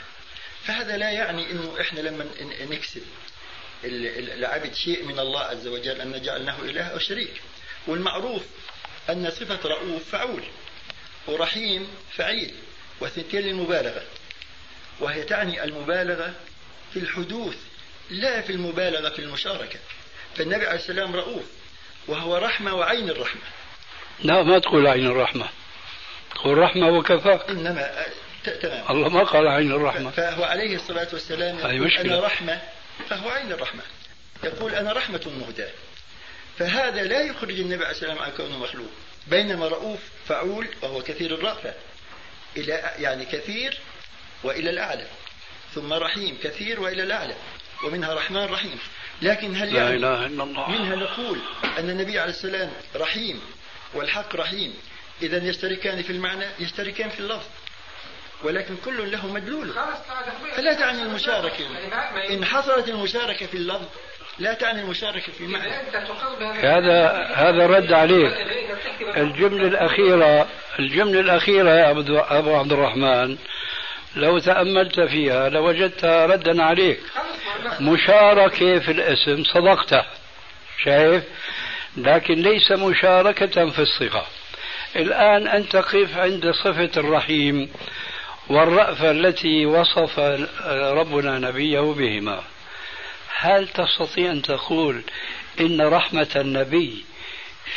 [0.63, 2.25] فهذا لا يعني إنه إحنا لما
[2.61, 3.01] نكسب
[3.83, 7.41] ال- ال- العبد شيء من الله عز وجل أن جعلناه إله أو شريك.
[7.87, 8.43] والمعروف
[9.09, 10.43] أن صفة رؤوف فعول
[11.27, 12.55] ورحيم فعيل
[13.01, 14.03] وثنتين للمبالغة.
[14.99, 16.33] وهي تعني المبالغة
[16.93, 17.57] في الحدوث
[18.09, 19.79] لا في المبالغة في المشاركة.
[20.35, 21.43] فالنبي عليه السلام رؤوف
[22.07, 23.41] وهو رحمة وعين الرحمة.
[24.19, 25.49] لا ما تقول عين الرحمة.
[26.35, 27.39] تقول رحمة وكفى.
[27.49, 28.05] إنما
[28.61, 28.85] تمام.
[28.89, 30.11] الله ما قال عين الرحمة.
[30.11, 32.01] فهو عليه الصلاة والسلام يقول مشكلة.
[32.01, 32.61] أنا رحمة
[33.09, 33.81] فهو عين الرحمة.
[34.43, 35.71] يقول أنا رحمة مهداة.
[36.57, 38.89] فهذا لا يخرج النبي عليه السلام عن كونه مخلوق.
[39.27, 41.73] بينما رؤوف فعول وهو كثير الرأفة.
[42.57, 43.79] إلى يعني كثير
[44.43, 45.07] وإلى الأعلى.
[45.73, 47.35] ثم رحيم كثير وإلى الأعلى.
[47.85, 48.79] ومنها رحمن رحيم.
[49.21, 50.71] لكن هل لا يعني إله إلا الله.
[50.71, 51.39] منها نقول
[51.79, 53.41] أن النبي عليه السلام رحيم
[53.93, 54.73] والحق رحيم.
[55.21, 57.47] إذا يشتركان في المعنى يشتركان في اللفظ.
[58.43, 59.73] ولكن كل له مدلول.
[60.55, 61.65] فلا تعني المشاركة.
[62.29, 63.85] إن حصلت المشاركة في اللفظ
[64.39, 65.71] لا تعني المشاركة في المعنى.
[66.59, 68.33] هذا هذا رد عليك.
[69.17, 70.47] الجملة الأخيرة
[70.79, 73.37] الجملة الأخيرة يا عبد- أبو عبد الرحمن
[74.15, 76.99] لو تأملت فيها لوجدتها ردا عليك.
[77.79, 80.05] مشاركة في الاسم صدقت
[80.83, 81.23] شايف؟
[81.97, 84.23] لكن ليس مشاركة في الصفة.
[84.95, 87.69] الآن أنت قف عند صفة الرحيم
[88.49, 90.19] والرأفة التي وصف
[90.67, 92.43] ربنا نبيه بهما.
[93.37, 95.01] هل تستطيع أن تقول
[95.59, 97.05] إن رحمة النبي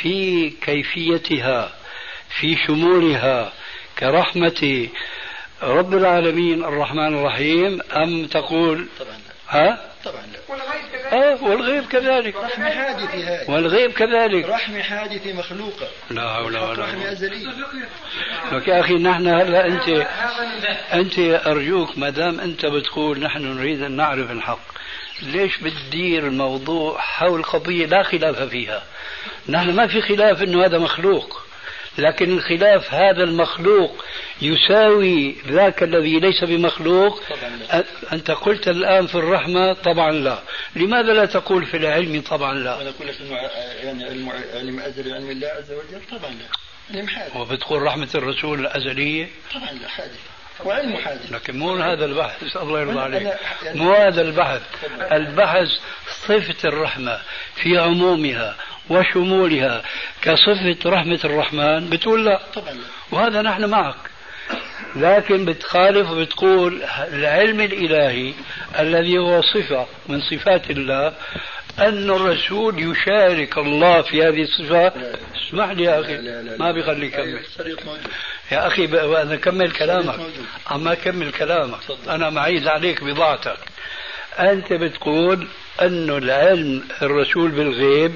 [0.01, 1.71] في كيفيتها
[2.39, 3.53] في شمولها
[3.99, 4.87] كرحمة
[5.63, 9.11] رب العالمين الرحمن الرحيم أم تقول؟ طبعا.
[9.11, 10.21] لا ها؟ طبعا.
[10.21, 11.05] لا والغيب كذلك.
[11.13, 12.35] آه والغيب كذلك.
[12.35, 13.51] رحمة حادث هذه.
[13.51, 14.45] والغيب كذلك.
[14.49, 17.11] رحمة حادث مخلوقة لا حول ولا قوة.
[17.11, 17.47] أزلية
[18.51, 20.07] لك يا أخي نحن هلأ أنت
[20.93, 24.59] أنت أرجوك ما دام أنت بتقول نحن نريد أن نعرف الحق
[25.21, 28.83] ليش بتدير الموضوع حول قضية لا خلاف فيها؟
[29.49, 31.48] نحن ما في خلاف أنه هذا مخلوق.
[31.97, 34.05] لكن الخلاف هذا المخلوق
[34.41, 37.23] يساوي ذاك الذي ليس بمخلوق.
[38.13, 40.39] أنت قلت الآن في الرحمة طبعا لا.
[40.75, 43.35] لماذا لا تقول في العلم طبعا لا؟ ونقول لك إنه
[43.83, 46.95] يعني علم علم أزلي علم الله عز وجل طبعا لا.
[46.97, 47.35] علم حادث.
[47.35, 50.19] وبتقول رحمة الرسول الأزلية؟ طبعا لا حادث.
[50.65, 51.31] وعلم حادث.
[51.31, 53.21] لكن مو هذا البحث الله يرضى أنا- عليك.
[53.21, 53.35] أنا
[53.65, 54.61] يعني- مو هذا البحث.
[55.11, 55.67] البحث
[56.27, 57.19] صفة الرحمة
[57.55, 58.55] في عمومها.
[58.89, 59.81] وشمولها
[60.21, 62.77] كصفة رحمة الرحمن بتقول لا طبعا
[63.11, 63.95] وهذا نحن معك
[64.95, 66.83] لكن بتخالف وبتقول
[67.13, 68.33] العلم الإلهي
[68.79, 71.13] الذي هو صفة من صفات الله
[71.79, 74.91] أن الرسول يشارك الله في هذه الصفة
[75.47, 76.57] اسمح لي يا أخي لا- لا- لا.
[76.57, 77.39] ما بيخلي يكمل
[78.51, 78.85] يا أخي
[79.21, 80.19] أنا كمل كلامك.
[80.71, 81.79] أما كمل كلامك.
[82.09, 83.57] أنا معيز عليك بضاعتك
[84.39, 85.47] أنت بتقول
[85.81, 88.11] أنه العلم الرسول بالغيب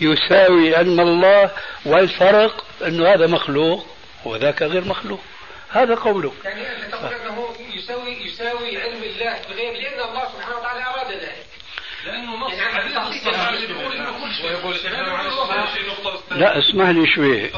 [0.00, 1.50] يساوي علم الله
[1.86, 3.86] والفرق أنه هذا مخلوق
[4.24, 5.20] وذاك غير مخلوق.
[5.70, 6.32] هذا قولك.
[6.44, 11.46] يعني أنت تقول أنه يساوي يساوي علم الله بالغيب لأن الله سبحانه وتعالى أراد ذلك.
[12.06, 12.26] يعني
[16.30, 17.50] لا اسمح لي شوي.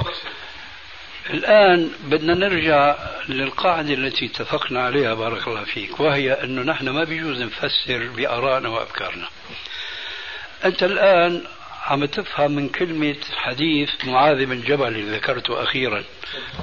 [1.30, 2.96] الآن بدنا نرجع
[3.28, 9.28] للقاعدة التي اتفقنا عليها بارك الله فيك وهي أنه نحن ما بيجوز نفسر بآرائنا وأفكارنا.
[10.64, 11.44] أنت الآن
[11.84, 16.04] عم تفهم من كلمة حديث معاذ بن جبل اللي ذكرته أخيرا.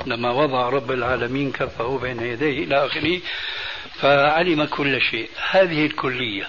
[0.06, 3.20] لما وضع رب العالمين كفه بين يديه إلى آخره
[3.96, 5.30] فعلم كل شيء.
[5.52, 6.48] هذه الكلية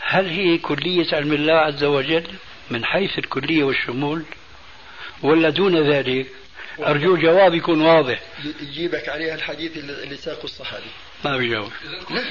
[0.00, 2.24] هل هي كلية علم الله عز وجل؟
[2.70, 4.22] من حيث الكلية والشمول؟
[5.22, 6.26] ولا دون ذلك؟
[6.78, 8.22] أرجو جواب يكون واضح.
[8.60, 10.90] يجيبك عليها الحديث اللي ساقه الصحابي.
[11.24, 11.72] ما بيجاوب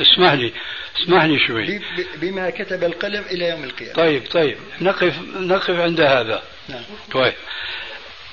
[0.02, 0.54] اسمح لي
[0.98, 1.82] اسمح لي شوي.
[2.22, 3.94] بما كتب القلم إلى يوم القيامة.
[3.94, 4.58] طيب طيب.
[4.82, 6.44] نقف نقف عند هذا.
[6.70, 6.84] نعم.
[7.12, 7.34] طيب.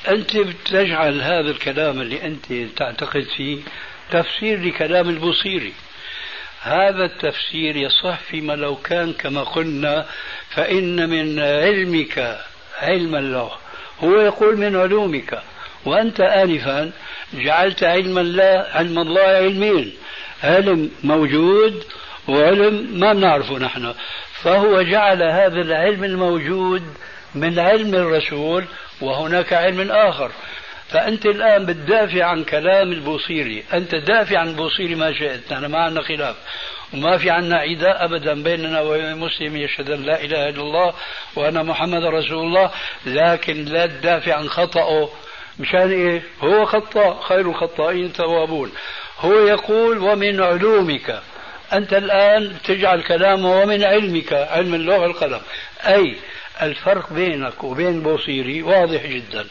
[0.09, 3.59] أنت بتجعل هذا الكلام اللي أنت تعتقد فيه
[4.11, 5.73] تفسير لكلام البوصيري.
[6.61, 10.07] هذا التفسير يصح فيما لو كان كما قلنا
[10.51, 12.41] فإن من علمك
[12.79, 13.51] علم الله.
[14.01, 15.43] هو يقول من علومك.
[15.85, 16.93] وأنت آنفا
[17.35, 19.97] جعلت علم الله علم الله علمين.
[20.45, 21.85] علم موجود
[22.29, 23.95] وعلم ما بنعرفه نحن.
[24.43, 26.83] فهو جعل هذا العلم الموجود
[27.35, 28.65] من علم الرسول
[29.01, 30.31] وهناك علم آخر.
[30.89, 33.65] فأنت الآن بتدافع عن كلام البوصيري.
[33.73, 35.53] أنت دافع عن البوصيري ما شئت.
[35.53, 36.37] نحن ما عندنا خلاف.
[36.95, 40.95] وما في عنا عداء أبدا بيننا وبين مسلم يشهد أن لا إله إلا الله
[41.37, 42.71] وأن محمد رسول الله.
[43.07, 45.09] لكن لا تدافع عن خطأه.
[45.59, 48.73] مشان إيه؟ هو خطأ خير الخطائين توابون.
[49.21, 51.21] هو يقول ومن علومك.
[51.73, 55.41] أنت الآن تجعل كلامه ومن علمك علم اللوح والقلم.
[55.87, 56.17] أي
[56.63, 59.47] الفرق بينك وبين بوصيري واضح جدا.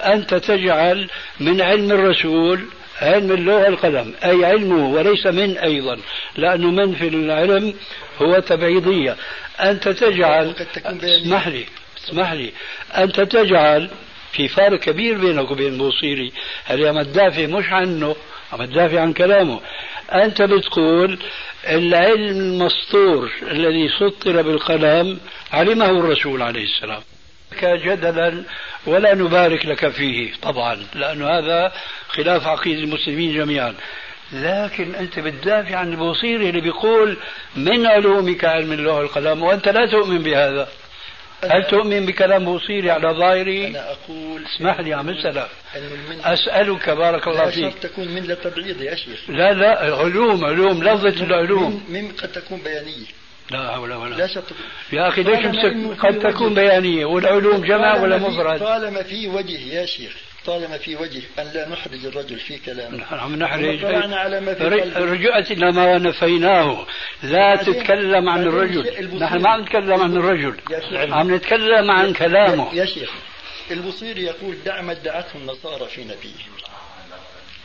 [0.00, 1.08] أنت تجعل
[1.40, 2.60] من علم الرسول
[3.02, 5.98] علم اللغة القلم أي علمه وليس من أيضا
[6.36, 7.74] لأنه من في العلم
[8.22, 9.16] هو تبعيضية.
[9.60, 10.54] أنت تجعل
[10.86, 11.64] اسمح لي
[12.04, 12.52] اسمح لي.
[12.96, 13.90] أنت تجعل
[14.32, 16.32] في فارق كبير بينك وبين البوصيري
[16.64, 18.16] هل عم تدافع مش عنه
[18.52, 19.60] عم تدافع عن كلامه.
[20.12, 21.18] أنت بتقول
[21.68, 25.20] العلم المسطور الذي سطر بالقلم
[25.52, 27.02] علمه الرسول عليه السلام.
[27.62, 28.42] جدلا
[28.86, 31.72] ولا نبارك لك فيه طبعا لأن هذا
[32.08, 33.74] خلاف عقيدة المسلمين جميعا.
[34.32, 37.16] لكن أنت بتدافع عن البوصيري اللي بيقول
[37.56, 40.68] من علومك علم اللغة والقلم وأنت لا تؤمن بهذا.
[41.50, 45.48] هل تؤمن بكلام بوصيري على ظاهري؟ أنا أقول اسمح لي عم أسألك
[46.24, 47.64] أسألك بارك الله فيك.
[47.64, 49.20] لا تكون من لا تبعيض يا شيخ.
[49.28, 51.84] لا لا علوم علوم لفظة العلوم.
[51.88, 53.06] من, قد تكون بيانية.
[53.50, 54.42] لا حول ولا لا شك
[54.92, 55.46] يا أخي ليش
[56.00, 60.31] قد تكون بيانية والعلوم جمع ولا مفرد؟ طالما في وجه يا شيخ.
[60.46, 62.96] طالما في وجه أن لا نحرج الرجل في كلامه.
[62.96, 63.84] نحن نحرج
[64.96, 66.86] رجعت إلى ما نفيناه.
[67.22, 69.18] لا تتكلم عن الرجل.
[69.18, 70.56] نحن ما عم نتكلم عن الرجل.
[71.12, 72.74] عم نتكلم عن كلامه.
[72.74, 73.10] يا شيخ
[73.70, 76.42] البصيري يقول دع ما ادعته النصارى في نبيه.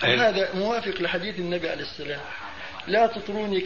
[0.02, 2.20] هذا موافق لحديث النبي عليه السلام.
[2.88, 3.62] لا تطروني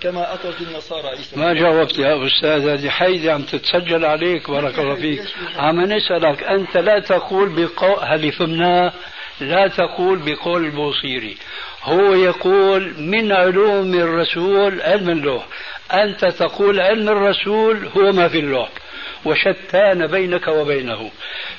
[0.00, 1.36] كما أطرت النصارى عيسى.
[1.36, 5.20] ما جاوبت يا أستاذ هذه حيدي عم تتسجل عليك بارك الله فيك.
[5.56, 8.92] عم نسألك أنت لا تقول بقول هل فهمناه
[9.40, 11.36] لا تقول بقول البوصيري.
[11.82, 15.46] هو يقول من علوم الرسول علم اللوح.
[15.92, 18.68] أنت تقول علم الرسول هو ما في اللوح.
[19.24, 21.10] وشتان بينك وبينه.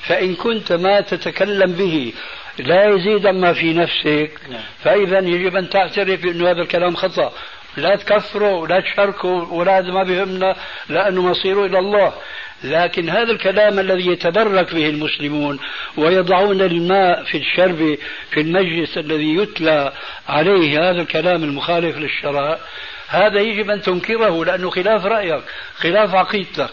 [0.02, 2.12] فإن كنت ما تتكلم به
[2.58, 4.30] لا يزيد ما في نفسك.
[4.50, 4.60] نعم.
[4.84, 7.32] فإذا يجب أن تعترف بأن هذا الكلام خطأ.
[7.76, 10.56] لا تكفروا ولا تشاركوا ولا ما بهمنا
[10.88, 12.12] لأنه مصيره إلى الله.
[12.64, 15.58] لكن هذا الكلام الذي يتبرك به المسلمون
[15.96, 17.98] ويضعون الماء في الشرب
[18.30, 19.92] في المجلس الذي يتلى
[20.28, 22.58] عليه هذا الكلام المخالف للشرع
[23.08, 25.42] هذا يجب أن تنكره لأنه خلاف رأيك
[25.76, 26.70] خلاف عقيدتك.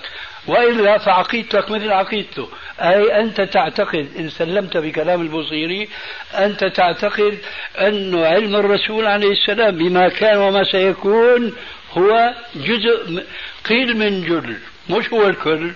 [0.48, 2.50] وإلا فعقيدتك مثل عقيدته.
[2.80, 5.90] أي أنت تعتقد إن سلمت بكلام البوصيري
[6.34, 7.38] أنت تعتقد
[7.80, 11.54] أن علم الرسول عليه السلام بما كان وما سيكون
[11.98, 13.24] هو جزء
[13.70, 14.56] قيل من جل
[14.90, 15.72] مش هو الكل.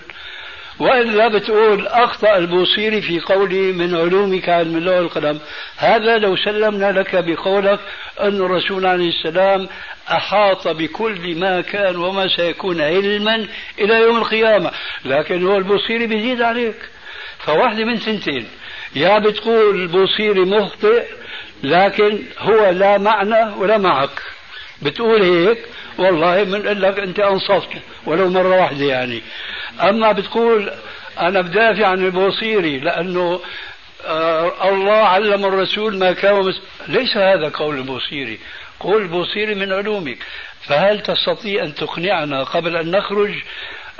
[0.78, 5.40] وإلا بتقول أخطأ البوصيري في قوله من علومك علم الله والقلم.
[5.76, 7.80] هذا لو سلمنا لك بقولك
[8.20, 9.68] أن الرسول عليه السلام
[10.10, 13.46] أحاط بكل ما كان وما سيكون علما
[13.78, 14.70] إلى يوم القيامة.
[15.04, 16.76] لكن هو البوصيري بيزيد عليك.
[17.38, 18.48] فواحده من سنتين
[18.96, 21.04] يا بتقول البوصيري مخطئ
[21.62, 24.22] لكن هو لا معنى ولا معك.
[24.82, 25.58] بتقول هيك
[25.98, 27.68] والله بنقول لك أنت أنصفت
[28.06, 29.22] ولو مرة واحدة يعني.
[29.80, 30.70] أما بتقول
[31.20, 33.40] أنا بدافع عن البوصيري لأنه
[34.06, 36.54] آه الله علم الرسول ما كان
[36.88, 38.38] ليس هذا قول البوصيري.
[38.80, 40.18] قول البوصيري من علومك.
[40.66, 43.34] فهل تستطيع أن تقنعنا قبل أن نخرج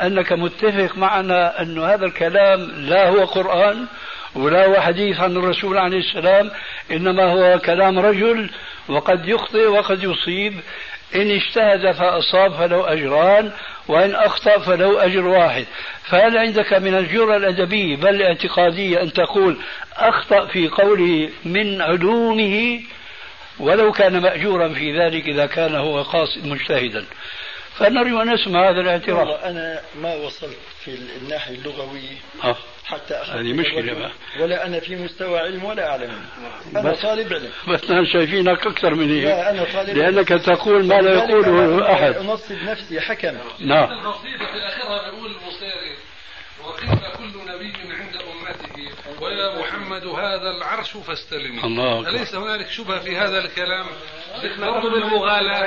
[0.03, 3.87] أنك متفق معنا أن هذا الكلام لا هو قرآن
[4.35, 6.51] ولا هو حديث عن الرسول عليه السلام
[6.91, 8.51] إنما هو كلام رجل
[8.89, 10.61] وقد يخطئ وقد يصيب
[11.15, 13.53] إن اجتهد فأصاب فله أجران
[13.89, 15.67] وإن أخطأ فله أجر واحد.
[16.05, 19.59] فهل عندك من الجرأة الأدبية بل الاعتقادية أن تقول
[19.97, 22.81] أخطأ في قوله من علومه؟
[23.61, 27.05] ولو كان مأجورا في ذلك إذا كان هو قاصد مجتهدا.
[27.79, 29.45] فنرجو أن نسمع هذا الاعتراف.
[29.45, 32.17] أنا ما وصلت في الناحية اللغوية.
[32.45, 32.57] أه.
[32.89, 34.11] حتى هذه مشكلة بقى.
[34.41, 36.24] ولا أنا في مستوى علم ولا أعلم.
[36.76, 37.51] أنا بس طالب علم.
[37.68, 39.24] بس نحن شايفينك أكثر من هيك.
[39.24, 42.14] لا أنا طالب لأنك تقول ما لا يقوله أحد.
[42.14, 43.93] أنصب نفسي حكم نعم.
[43.93, 45.97] القصيدة في آخرها بيقول المصيري
[46.64, 48.68] وقيل كل نبي عند أمته.
[49.20, 52.11] ويا محمد هذا العرش فاستلم الله أكبر.
[52.11, 53.86] أليس هنالك شبهة في هذا الكلام؟
[54.59, 55.66] برضو بالمغالاة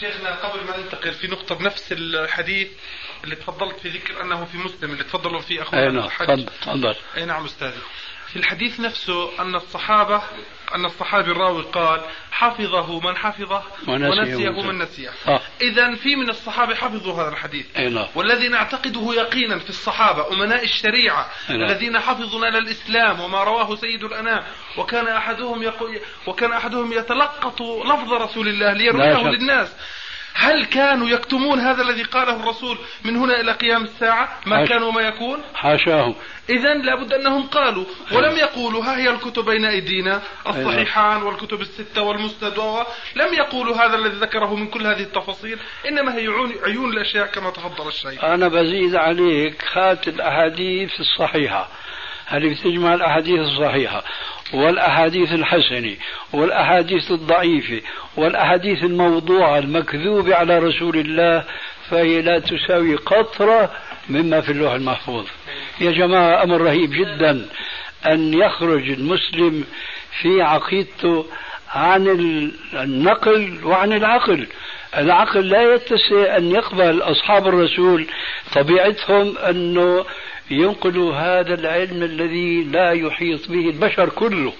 [0.00, 2.68] شيخنا قبل ما ننتقل في نقطة بنفس الحديث
[3.24, 6.08] اللي تفضلت في ذكر أنه في مسلم اللي تفضلوا فيه أخونا أي نعم
[6.62, 6.96] تفضل.
[7.16, 7.78] أي نعم أستاذي.
[8.34, 10.22] في الحديث نفسه أن الصحابة
[10.74, 15.40] أن الصحابي الراوي قال حفظه من حفظه ونسيه من نسيه آه.
[15.62, 20.64] إذا في من الصحابة حفظوا هذا الحديث أي نعم والذي نعتقده يقينا في الصحابة أمناء
[20.64, 21.62] الشريعة نعم.
[21.62, 24.42] الذين حفظوا لنا الإسلام وما رواه سيد الأنام
[24.78, 29.30] وكان أحدهم يقول وكان أحدهم يتلقط لفظ رسول الله ليرويه.
[29.30, 29.76] للناس
[30.36, 34.68] هل كانوا يكتمون هذا الذي قاله الرسول من هنا إلى قيام الساعة؟ ما حاشا.
[34.68, 36.14] كان وما يكون؟ حاشاه
[36.50, 37.84] إذا لابد أنهم قالوا.
[38.12, 42.58] ولم يقولوا ها هي الكتب بين أيدينا؟ الصحيحان والكتب الستة والمسند
[43.16, 45.58] لم يقولوا هذا الذي ذكره من كل هذه التفاصيل.
[45.88, 46.28] إنما هي
[46.64, 48.24] عيون, الأشياء كما تفضل الشيخ.
[48.24, 49.64] أنا بزيد عليك.
[49.72, 51.68] هات الأحاديث الصحيحة.
[52.26, 54.04] هذه بتجمع الأحاديث الصحيحة.
[54.52, 55.96] والأحاديث الحسنة
[56.32, 57.80] والأحاديث الضعيفة
[58.16, 61.44] والأحاديث الموضوعة المكذوبة على رسول الله
[61.90, 63.70] فهي لا تساوي قطرة
[64.08, 65.26] مما في اللوح المحفوظ.
[65.80, 67.46] يا جماعة أمر رهيب جدا
[68.06, 69.64] أن يخرج المسلم
[70.20, 71.26] في عقيدته
[71.74, 72.08] عن
[72.74, 74.46] النقل وعن العقل.
[74.96, 78.06] العقل لا يتسع أن يقبل أصحاب الرسول.
[78.54, 80.04] طبيعتهم أنه
[80.50, 84.52] ينقلوا هذا العلم الذي لا يحيط به البشر كله.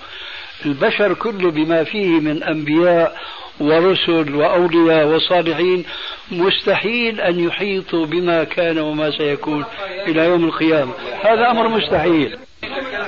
[0.66, 3.16] البشر كله بما فيه من أنبياء
[3.60, 5.84] ورسل وأولياء وصالحين
[6.30, 9.64] مستحيل أن يحيطوا بما كان وما سيكون
[10.06, 10.92] إلى يوم القيامة.
[11.24, 12.38] هذا أمر مستحيل.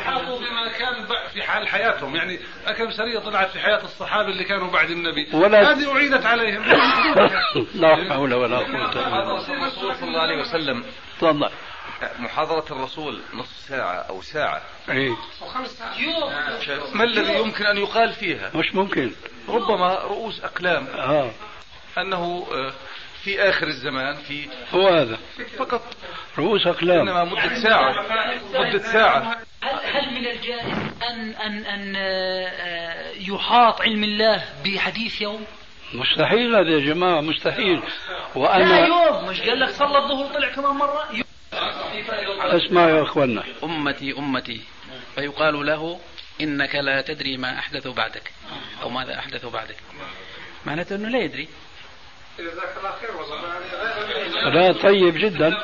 [0.05, 2.17] حاطوا بما كان في حال حياتهم.
[2.17, 6.63] يعني أكم سرية طلعت في حياة الصحابة اللي كانوا بعد النبي؟ ولا هذه أعيدت عليهم.
[7.81, 9.69] لا حول ولا قوة إلا بالله.
[10.01, 10.83] صلى الله عليه وسلم
[11.21, 11.51] تفضل.
[12.19, 14.63] محاضرة الرسول نصف ساعة أو ساعة.
[14.89, 15.17] إيه
[16.95, 19.13] ما الذي يمكن أن يقال فيها؟ مش ممكن.
[19.49, 20.87] ربما رؤوس أقلام.
[20.87, 21.31] آه.
[21.99, 22.73] أنه آه،
[23.23, 25.19] في آخر الزمان في هو هذا.
[25.59, 25.83] فقط.
[26.39, 27.09] رؤوس أقلام.
[27.09, 27.95] إنما مدة ساعة.
[28.55, 29.37] مدة ساعة.
[29.63, 30.79] هل هل من الجائز
[31.11, 35.45] ان ان أن آه، يحاط علم الله بحديث يوم؟
[35.95, 37.77] مستحيل هذا يا جماعة مستحيل.
[37.77, 37.83] لا
[38.35, 39.29] وأنا يوم.
[39.29, 41.05] مش قال لك صلى الظهر طلع كمان مرة؟
[42.41, 44.61] اسمع يا أخوانا أمتي أمتي.
[45.15, 46.01] فيقال له
[46.41, 48.33] إنك لا تدري ما أحدث بعدك.
[48.83, 49.77] أو ماذا أحدث بعدك.
[50.67, 51.49] معناته أنه لا يدري.
[54.45, 55.57] لا طيب جدا.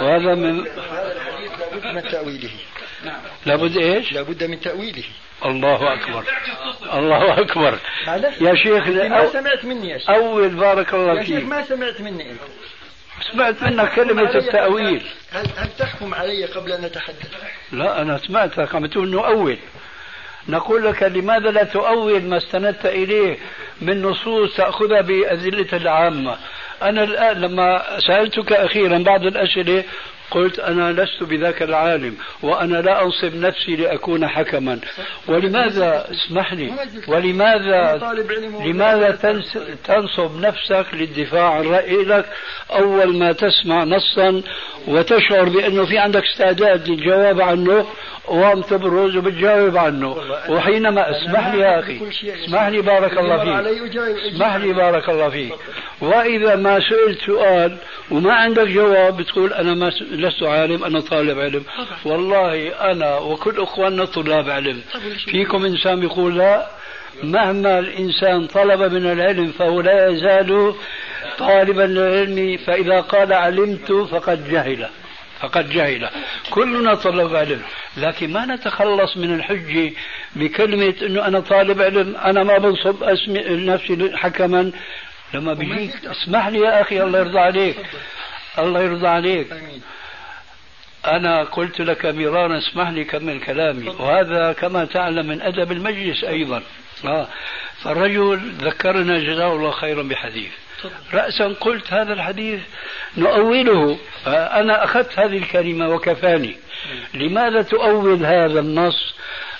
[0.00, 2.50] وهذا من هذا الحديث لابد من تأويله
[3.46, 5.04] لابد إيش؟ لابد من تأويله.
[5.44, 6.24] الله أكبر.
[6.92, 7.78] الله أكبر.
[8.40, 10.10] يا شيخ ما سمعت مني يا شيخ.
[10.10, 11.48] أول بارك الله يا شيخ فيك.
[11.48, 12.40] ما سمعت مني أنت.
[13.32, 15.02] سمعت منك كلمة التأويل.
[15.32, 17.30] هل, هل تحكم علي قبل أن أتحدث؟
[17.72, 19.58] لا أنا سمعتك عم تقول نؤول.
[20.48, 23.38] نقول لك لماذا لا تؤول ما استندت إليه
[23.80, 26.36] من نصوص تأخذها بأدلة العامة؟
[26.82, 29.84] أنا الآن لما سألتك أخيرا بعض الأسئلة
[30.34, 34.78] قلت أنا لست بذاك العالم وأنا لا أنصب نفسي لأكون حكما.
[35.28, 36.72] ولماذا اسمح لي؟
[37.08, 38.00] ولماذا
[38.64, 39.18] لماذا
[39.84, 42.26] تنصب نفسك للدفاع عن رأي لك؟
[42.70, 44.42] أول ما تسمع نصا
[44.88, 47.86] وتشعر بأنه في عندك استعداد للجواب عنه
[48.28, 50.16] وقام تبرز وبتجاوب عنه.
[50.48, 52.00] وحينما اسمح لي يا أخي.
[52.44, 53.76] اسمح لي بارك الله فيك.
[54.32, 55.52] اسمح لي بارك الله فيك.
[56.00, 57.76] وإذا ما سئلت سؤال
[58.10, 59.90] وما عندك جواب بتقول أنا ما
[60.22, 61.64] لست عالم أنا طالب علم.
[62.04, 64.80] والله أنا وكل إخواننا طلاب علم.
[65.30, 66.66] فيكم إنسان يقول لا
[67.22, 70.74] مهما الإنسان طلب من العلم فهو لا يزال
[71.38, 74.88] طالبا للعلم فإذا قال علمت فقد جهل
[75.40, 76.08] فقد جهل.
[76.50, 77.62] كلنا طلب علم.
[77.96, 79.92] لكن ما نتخلص من الحجة
[80.36, 84.72] بكلمة أنه أنا طالب علم أنا ما بنصب أسمي نفسي حكما.
[85.34, 87.76] لما بيجيك اسمح لي يا أخي الله يرضى عليك.
[88.58, 89.46] الله يرضى عليك.
[91.06, 93.88] أنا قلت لك مرارا اسمح لي كمل كلامي.
[93.88, 96.62] وهذا كما تعلم من أدب المجلس أيضا.
[97.04, 97.28] آه.
[97.82, 100.50] فالرجل ذكرنا جزاه الله خيرا بحديث.
[101.14, 102.60] رأسا قلت هذا الحديث
[103.16, 103.98] نؤوله.
[104.24, 106.56] فأنا أخذت هذه الكلمة وكفاني.
[107.14, 109.14] لماذا تؤول هذا النص؟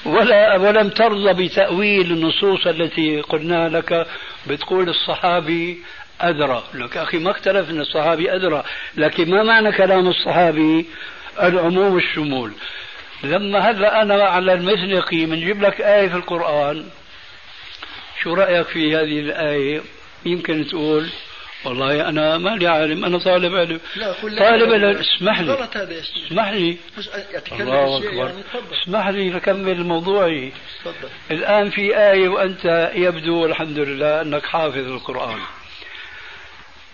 [0.05, 4.07] ولا ولم ترضى بتأويل النصوص التي قلنا لك؟
[4.47, 5.79] بتقول الصحابي
[6.21, 6.63] أدرى.
[6.75, 8.63] لك أخي ما اختلف أن الصحابي أدرى.
[8.97, 10.87] لكن ما معنى كلام الصحابي؟
[11.43, 12.53] العموم والشمول
[13.25, 16.87] لما هلا أنا على المزنقي بنجيب لك آية في القرآن.
[18.23, 19.83] شو رأيك في هذه الآية؟
[20.27, 21.09] يمكن تقول
[21.65, 23.81] والله أنا ما لي عالم أنا طالب علم.
[23.97, 24.73] لا طالب.
[24.73, 24.97] علم.
[24.97, 25.69] اسمح لي.
[26.27, 26.77] اسمح لي.
[27.53, 28.09] الله أكبر.
[28.13, 28.43] يعني
[28.83, 30.53] اسمح لي لكمل موضوعي.
[30.85, 31.09] تفضل.
[31.31, 35.39] الآن في آية وأنت يبدو الحمد لله أنك حافظ القرآن.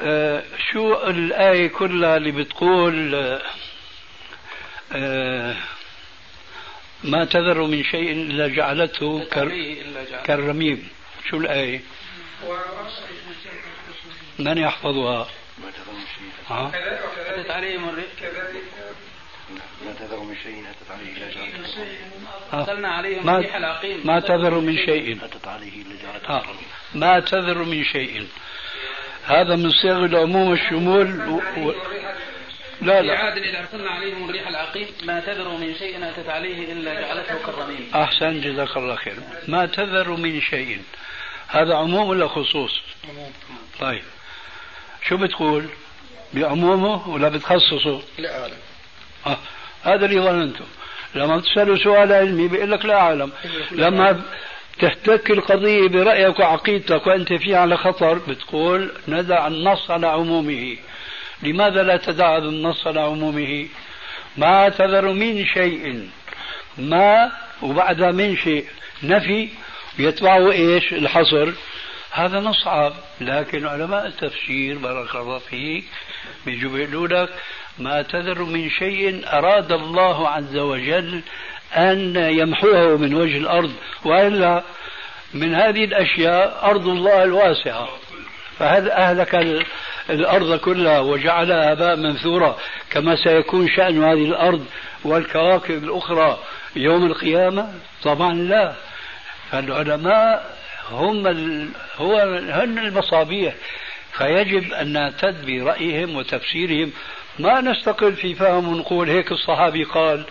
[0.03, 3.43] آه شو الآية كلها اللي بتقول آه
[7.05, 9.25] ما تذر من شيء إلا جعلته
[10.25, 10.89] كالرميم.
[11.31, 11.81] شو الآية؟
[14.39, 15.29] من يحفظها؟
[16.49, 16.73] ها؟
[17.27, 18.07] أتت عليهم الريح
[19.87, 21.89] ما تذر من شيء أتت عليه إلا جعلته؟
[22.53, 25.25] أرسلنا عليهم ما, الريح العقيم ما تذر من شيء.
[25.25, 26.29] أتت عليه إلا جعلته.
[26.29, 26.43] ها.
[26.95, 28.27] ما تذر من شيء.
[29.25, 31.37] هذا من صيغ العموم والشمول و...
[31.37, 31.75] و...
[32.83, 33.19] لا لا.
[33.19, 37.91] عاد إذا أرسلنا عليهم الريح العقيم ما تذر من شيء أتت عليه إلا جعلته كالرميم.
[37.95, 39.17] أحسن جزاك الله خير.
[39.49, 40.83] ما تذر من شيء.
[41.49, 42.81] هذا عموم ولا خصوص؟
[43.81, 44.03] طيب.
[45.09, 45.65] شو بتقول؟
[46.35, 48.57] بعمومه ولا بتخصصه؟ لا أعلم
[49.27, 49.39] آه.
[49.83, 50.65] هذا اللي ظننته
[51.15, 53.33] لما بتسأله سؤال علمي بيقول لك لا أعلم.
[53.73, 54.23] لما
[54.79, 60.77] تحتك القضية برأيك وعقيدتك وأنت فيها على خطر بتقول ندع النص على عمومه.
[61.43, 63.67] لماذا لا تدع النص على عمومه؟
[64.37, 66.09] ما تذر من شيء.
[66.79, 67.33] ما
[67.63, 68.65] وبعد من شيء.
[69.03, 69.49] نفي
[69.99, 71.53] يتبعه إيش؟ الحصر.
[72.11, 75.85] هذا نصعب لكن علماء التفسير بارك الله فيك
[76.47, 77.29] بيجوا لك
[77.79, 81.23] ما تذر من شيء أراد الله عز وجل
[81.73, 83.73] أن يمحوه من وجه الأرض.
[84.05, 84.63] وإلا
[85.35, 87.89] من هذه الأشياء أرض الله الواسعة.
[88.59, 89.35] فهذا أهلك
[90.11, 92.57] الأرض كلها وجعلها هباء منثورا
[92.91, 94.65] كما سيكون شأن هذه الأرض
[95.05, 96.39] والكواكب الأخرى
[96.77, 98.73] يوم القيامة؟ طبعا لا.
[99.51, 100.57] فالعلماء
[100.91, 101.69] هم ال...
[101.99, 102.19] هو
[102.51, 103.55] هن المصابيح.
[104.13, 106.93] فيجب أن نعتد برأيهم وتفسيرهم.
[107.39, 110.25] ما نستقل في فهم ونقول هيك الصحابي قال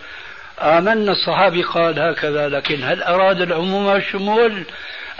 [0.60, 4.62] آمنا الصحابي قال هكذا لكن هل أراد العموم والشمول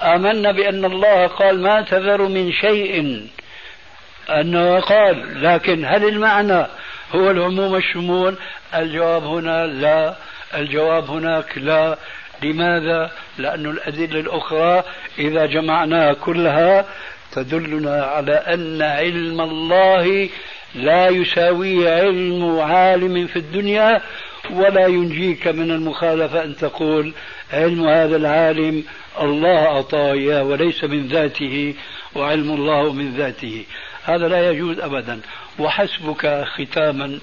[0.01, 3.27] آمنا بأن الله قال ما تذر من شيء.
[4.31, 6.67] أنه قال لكن هل المعنى
[7.15, 8.35] هو العموم والشمول؟
[8.75, 10.15] الجواب هنا لا.
[10.55, 11.99] الجواب هناك لا.
[12.43, 14.83] لماذا؟ لأن الأدلة الأخرى
[15.19, 16.87] إذا جمعناها كلها
[17.33, 20.29] تدلنا على أن علم الله
[20.75, 24.01] لا يساوي علم عالم في الدنيا
[24.51, 27.13] ولا ينجيك من المخالفة أن تقول
[27.53, 28.85] علم هذا العالم
[29.21, 31.75] الله أعطاه إياه وليس من ذاته
[32.15, 33.65] وعلم الله من ذاته.
[34.09, 35.21] هذا لا يجوز أبدا.
[35.59, 37.19] وحسبك ختاما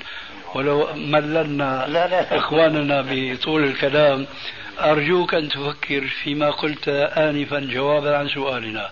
[0.55, 2.38] ولو مللنا لا لا.
[2.38, 4.25] إخواننا بطول الكلام.
[4.79, 6.88] أرجوك أن تفكر فيما قلت
[7.27, 8.89] آنفا جوابا عن سؤالنا.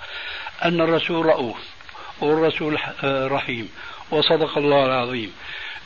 [0.66, 1.58] أن الرسول رؤوف
[2.22, 3.70] والرسول رحيم
[4.12, 5.32] وصدق الله العظيم.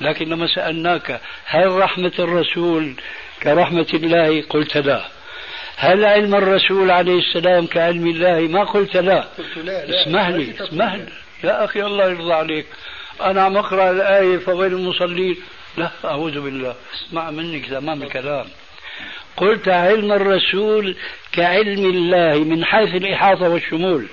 [0.02, 2.94] لكن لما سألناك هل رحمة الرسول
[3.44, 5.02] كرحمة الله؟ قلت لا.
[5.78, 10.02] هل علم الرسول عليه السلام كعلم الله؟ ما قلت لا, قلت لا, لا.
[10.02, 11.06] اسمح لي اسمح لي.
[11.44, 12.66] يا أخي الله يرضى عليك.
[13.22, 15.38] أنا عم أقرأ الآية فويل المصلين.
[15.78, 16.76] لا أعوذ بالله.
[16.94, 18.46] اسمع منك تمام الكلام
[19.38, 20.96] قلت علم الرسول
[21.32, 24.08] كعلم الله من حيث الإحاطة والشمول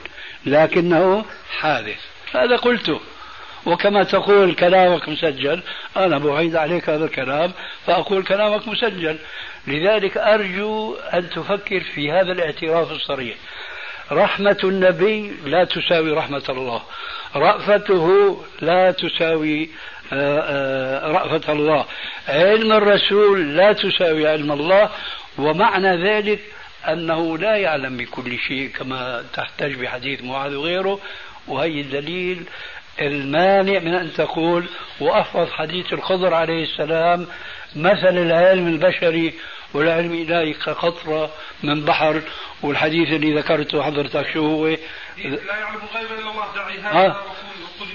[0.46, 1.24] لكنه
[1.58, 2.00] حادث.
[2.32, 3.00] هذا قلته.
[3.66, 5.62] وكما تقول كلامك مسجل
[5.96, 7.52] أنا بعيد عليك هذا الكلام
[7.86, 9.18] فأقول كلامك مسجل.
[9.66, 13.36] لذلك أرجو أن تفكر في هذا الاعتراف الصريح.
[14.12, 16.82] رحمة النبي لا تساوي رحمة الله.
[17.36, 19.68] رأفته لا تساوي
[20.12, 21.84] آه، آه، رأفة الله.
[22.28, 24.90] علم الرسول لا تساوي علم الله
[25.38, 26.40] ومعنى ذلك
[26.88, 31.00] أنه لا يعلم بكل شيء كما تحتاج بحديث معاذ وغيره.
[31.48, 32.42] وهي الدليل
[33.00, 34.64] المانع من أن تقول
[35.00, 37.26] وأحفظ حديث الخضر عليه السلام
[37.76, 39.34] مثل العلم البشري
[39.74, 42.22] والعلم الإلهي كقطرة من بحر.
[42.62, 44.78] والحديث اللي ذكرته حضرتك شو هو؟ لا
[45.58, 47.22] يعلم الغيب إلا الله دعي هذا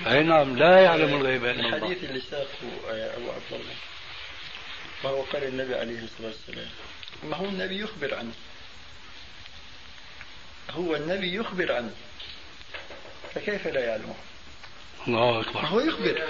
[0.07, 1.75] أي نعم لا يعلم الغيب إلا الله.
[1.77, 2.47] الحديث اللي ساقه
[2.87, 3.75] أبو عبد الله
[5.03, 6.69] ما هو قال النبي عليه الصلاة والسلام.
[7.23, 8.31] ما هو النبي يخبر عنه؟
[10.71, 11.91] هو النبي يخبر عنه
[13.35, 14.15] فكيف لا يعلمه؟
[15.07, 15.61] الله أكبر.
[15.61, 16.21] ما هو يخبر؟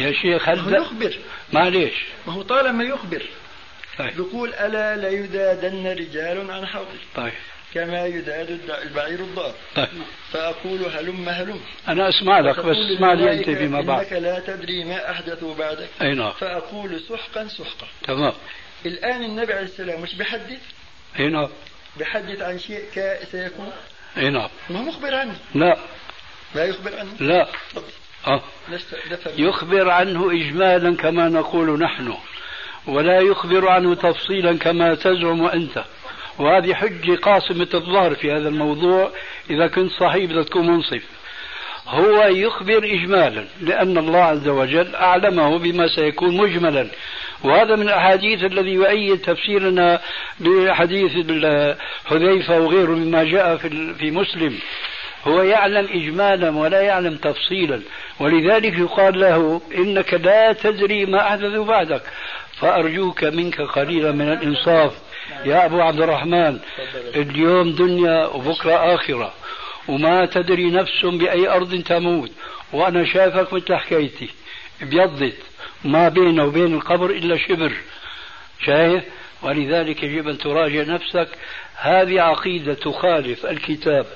[0.00, 1.18] يا شيخ هل هو يخبر؟
[1.52, 1.94] معليش.
[2.26, 3.22] ما هو طالما يخبر
[3.98, 4.18] طيب.
[4.18, 6.98] يقول ألا ليدادن رجال عن حوضي.
[7.14, 7.32] طيب.
[7.74, 9.54] كما يداد البعير الضار.
[9.74, 9.88] طيب.
[10.32, 11.60] فأقول هلم هلم.
[11.88, 14.04] أنا أسمع لك بس اسمع لي أنت فيما بعد.
[14.04, 15.88] إنك لا تدري ما أحدثوا بعدك.
[16.02, 16.32] أي نعم.
[16.32, 17.86] فأقول سحقا سحقا.
[18.04, 18.32] تمام.
[18.86, 20.60] الآن النبي عليه السلام مش بيحدث؟
[21.18, 21.48] أي نعم.
[21.96, 22.84] بيحدث عن شيء
[23.30, 23.72] سيكون؟
[24.16, 24.48] أي نعم.
[24.70, 25.76] ما هو مخبر عنه؟ لا.
[26.54, 27.48] لا يخبر عنه؟ لا.
[28.26, 28.42] أه.
[29.36, 32.14] يخبر عنه إجمالا كما نقول نحن.
[32.86, 35.84] ولا يخبر عنه تفصيلا كما تزعم أنت.
[36.38, 39.10] وهذه حجة قاصمة الظهر في هذا الموضوع.
[39.50, 41.02] إذا كنت صحيح بدك تكون منصف.
[41.88, 46.86] هو يخبر إجمالا لأن الله عز وجل أعلمه بما سيكون مجملا.
[47.44, 50.00] وهذا من الأحاديث الذي يؤيد تفسيرنا
[50.40, 51.12] لحديث
[52.04, 54.58] حذيفة وغيره مما جاء في في مسلم.
[55.24, 57.80] هو يعلم إجمالا ولا يعلم تفصيلا.
[58.20, 62.02] ولذلك يقال له إنك لا تدري ما أحدث بعدك.
[62.62, 64.92] فأرجوك منك قليلا من الإنصاف.
[65.44, 66.58] يا أبو عبد الرحمن
[67.14, 69.32] اليوم دنيا وبكرة آخرة
[69.88, 72.30] وما تدري نفس بأي أرض تموت.
[72.72, 74.28] وأنا شايفك مثل حكايتي
[74.82, 75.36] ابيضت
[75.84, 77.72] ما بينه وبين القبر إلا شبر.
[78.66, 79.04] شايف؟
[79.42, 81.28] ولذلك يجب أن تراجع نفسك.
[81.76, 84.06] هذه عقيدة تخالف الكتاب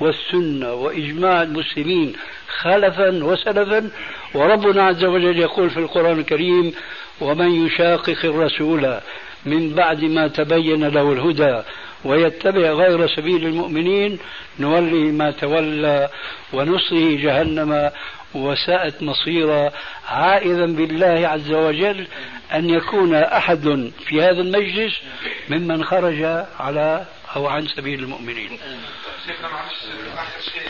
[0.00, 2.12] والسنة وإجماع المسلمين
[2.60, 3.90] خلفا وسلفا.
[4.34, 6.74] وربنا عز وجل يقول في القرآن الكريم
[7.20, 9.00] ومن يشاقق الرسول
[9.46, 11.62] من بعد ما تبين له الهدى
[12.04, 14.18] ويتبع غير سبيل المؤمنين
[14.58, 16.08] نولي ما تولى
[16.52, 17.90] ونصله جهنم
[18.34, 19.72] وساءت مصيرا.
[20.08, 22.06] عائذا بالله عز وجل
[22.52, 25.00] أن يكون أحد في هذا المجلس
[25.48, 27.04] ممن خرج على
[27.36, 28.58] أو عن سبيل المؤمنين.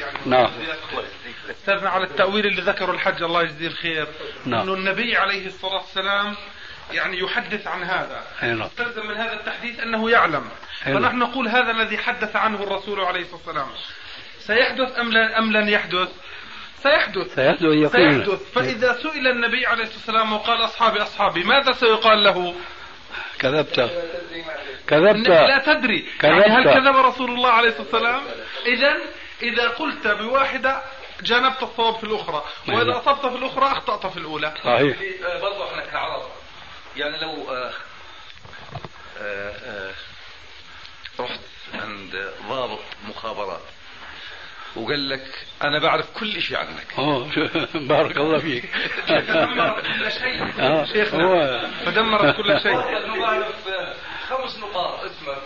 [0.01, 0.19] يعني.
[0.27, 0.51] نعم.
[1.65, 4.07] استاذنا على التأويل اللي ذكره الحج الله يجزيه الخير
[4.47, 4.61] نعم.
[4.61, 6.35] انه النبي عليه الصلاة والسلام
[6.93, 8.63] يعني يحدث عن هذا نعم.
[8.63, 10.49] استلزم من هذا التحديث أنه يعلم
[10.87, 10.99] نعم.
[10.99, 13.69] فنحن نقول هذا الذي حدث عنه الرسول عليه الصلاة والسلام
[14.39, 16.09] سيحدث أم لن أم لن يحدث؟
[16.83, 22.25] سيحدث سيحدث يقينا سيحدث فإذا سئل النبي عليه الصلاة والسلام وقال أصحابي أصحابي ماذا سيقال
[22.25, 22.55] له؟
[23.39, 23.91] كذبت
[24.87, 26.75] كذبت لا تدري يعني هل كذبت.
[26.75, 28.23] كذب رسول الله عليه الصلاة والسلام
[28.67, 28.97] إذا
[29.43, 30.83] إذا قلت بواحدة
[31.23, 32.97] جانبت الصواب في الأخرى وإذا نعم.
[32.97, 34.55] أصبت في الأخرى أخطأت في الأولى.
[34.65, 34.97] صحيح.
[35.43, 36.23] برضه إحنا كعرب.
[36.97, 37.73] يعني لو آه،
[39.19, 39.93] آه، آه،
[41.21, 41.41] رحت
[41.75, 43.63] عند ضابط مخابرات
[44.77, 46.87] وقال لك أنا بعرف كل شيء عنك.
[46.99, 47.31] أوه
[47.75, 48.65] بارك الله فيك.
[49.09, 50.61] كل شيء.
[50.61, 52.77] آه، شيخنا فدمرت كل شيء.
[53.21, 53.95] بعرف آه،
[54.29, 55.43] خمس نقاط اسمك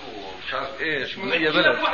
[0.49, 1.77] ومش عارف إيش من أي بلد؟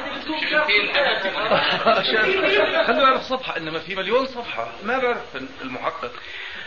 [2.86, 6.12] خلوا يعرف صفحة إنما في مليون صفحة ما بعرف المحقق.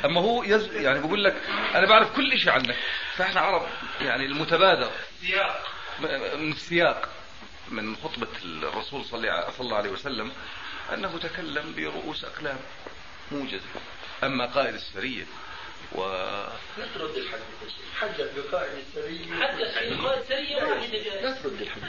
[0.05, 1.35] أما هو يز يعني بقول لك
[1.75, 2.75] أنا بعرف كل شيء عنك.
[3.15, 3.67] فإحنا عرب
[4.01, 4.89] يعني المتبادر.
[6.37, 7.09] من السياق
[7.71, 10.31] من خطبة الرسول صلى الله عليه وسلم
[10.93, 12.57] أنه تكلم برؤوس أقلام.
[13.31, 13.65] موجزة
[14.23, 15.25] أما قائد السرية.
[15.95, 16.01] و
[16.77, 17.33] الحديث
[17.99, 18.19] حدث
[19.41, 19.67] حدث
[20.29, 20.63] سرية.
[20.63, 20.99] واحدة
[21.43, 21.83] ترد الحديث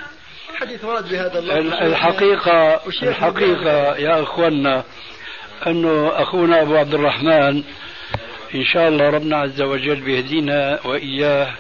[0.51, 4.85] الحديث ورد بهذا ال- اللفظ الحقيقة الحقيقة يا أخوانا
[5.67, 7.65] أنه أخونا أبو عبد الرحمن
[8.55, 11.55] إن شاء الله ربنا عز وجل بيهدينا وإياه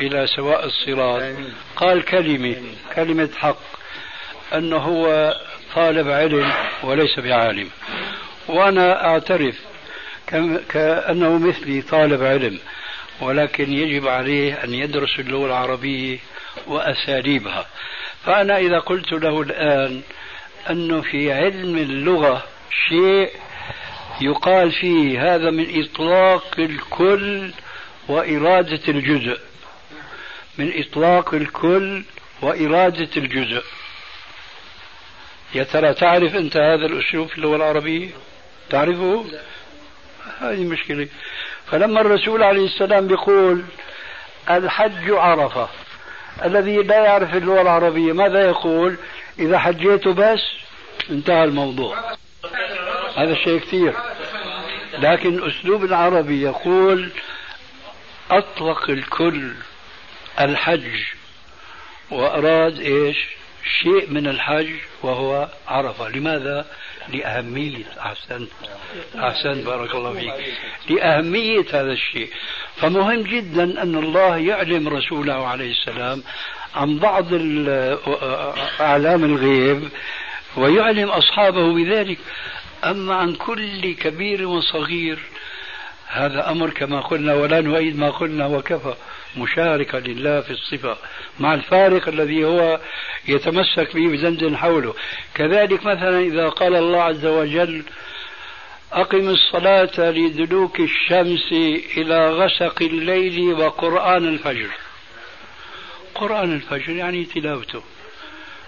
[0.00, 1.22] إلى سواء الصراط.
[1.76, 2.56] قال كلمة
[2.94, 3.58] كلمة حق
[4.54, 5.34] أنه هو
[5.74, 7.70] طالب علم وليس بعالم.
[8.48, 9.54] وأنا أعترف
[10.68, 12.58] كأنه مثلي طالب علم
[13.20, 16.18] ولكن يجب عليه أن يدرس اللغة العربية
[16.66, 17.66] وأساليبها.
[18.24, 20.02] فأنا إذا قلت له الآن
[20.70, 22.42] أنه في علم اللغة
[22.88, 23.30] شيء
[24.20, 27.52] يقال فيه هذا من إطلاق الكل
[28.08, 29.38] وإرادة الجزء.
[30.58, 32.02] من إطلاق الكل
[32.42, 33.62] وإرادة الجزء.
[35.54, 38.08] يا ترى تعرف أنت هذا الأسلوب في اللغة العربية؟
[38.70, 39.24] تعرفه؟
[40.40, 41.08] هذه مشكلة.
[41.70, 43.64] فلما الرسول عليه السلام بيقول
[44.50, 45.68] الحج عرفة
[46.44, 48.96] الذي لا يعرف اللغة العربية ماذا يقول؟
[49.38, 50.40] إذا حجيت بس
[51.10, 51.96] انتهى الموضوع.
[53.16, 53.94] هذا شيء كثير.
[54.98, 57.10] لكن أسلوب العربي يقول
[58.30, 59.52] أطلق الكل
[60.40, 61.02] الحج.
[62.10, 63.16] وأراد إيش؟
[63.82, 64.70] شيء من الحج
[65.02, 66.08] وهو عرفة.
[66.08, 66.66] لماذا؟
[67.08, 68.50] لأهمية أحسنت
[69.16, 70.34] أحسنت بارك الله فيك.
[70.90, 72.30] لأهمية هذا الشيء.
[72.76, 76.22] فمهم جدا أن الله يعلم رسوله عليه السلام
[76.76, 77.26] عن بعض
[78.80, 79.88] أعلام الغيب
[80.56, 82.18] ويعلم أصحابه بذلك.
[82.84, 85.18] أما عن كل كبير وصغير
[86.08, 88.94] هذا أمر كما قلنا ولا نؤيد ما قلنا وكفى.
[89.36, 90.96] مشاركة لله في الصفة
[91.40, 92.80] مع الفارق الذي هو
[93.28, 94.94] يتمسك به بزند حوله.
[95.34, 97.82] كذلك مثلا إذا قال الله عز وجل
[98.92, 101.52] أقم الصلاة لدلوك الشمس
[101.96, 104.70] إلى غسق الليل وقرآن الفجر.
[106.14, 107.82] قرآن الفجر يعني تلاوته.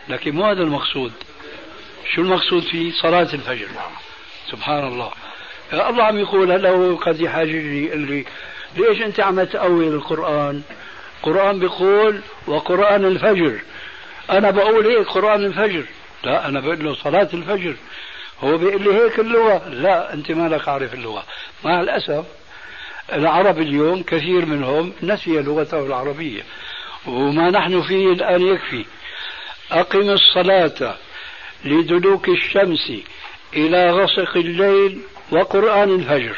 [0.08, 1.12] لكن مو هذا المقصود.
[2.14, 3.68] شو المقصود فيه صلاة الفجر؟
[4.50, 5.10] سبحان الله.
[5.72, 8.24] الله عم يقول هلا هو قد يحاججني يقول لي
[8.76, 10.62] ليش انت عم تأول القرآن؟
[11.18, 13.60] القرآن بيقول وقرآن الفجر.
[14.30, 15.84] أنا بقول هيك قرآن الفجر؟
[16.24, 17.74] لا أنا بقول له صلاة الفجر.
[18.40, 21.24] هو بيقول لي هيك اللغة؟ لا أنت ما لك عارف اللغة.
[21.64, 22.24] مع الأسف
[23.12, 26.42] العرب اليوم كثير منهم نسي لغته العربية.
[27.06, 28.84] وما نحن فيه الآن يكفي.
[29.72, 30.94] أقم الصلاة
[31.64, 32.92] لدلوك الشمس
[33.54, 35.00] إلى غسق الليل
[35.32, 36.36] وقرآن الفجر.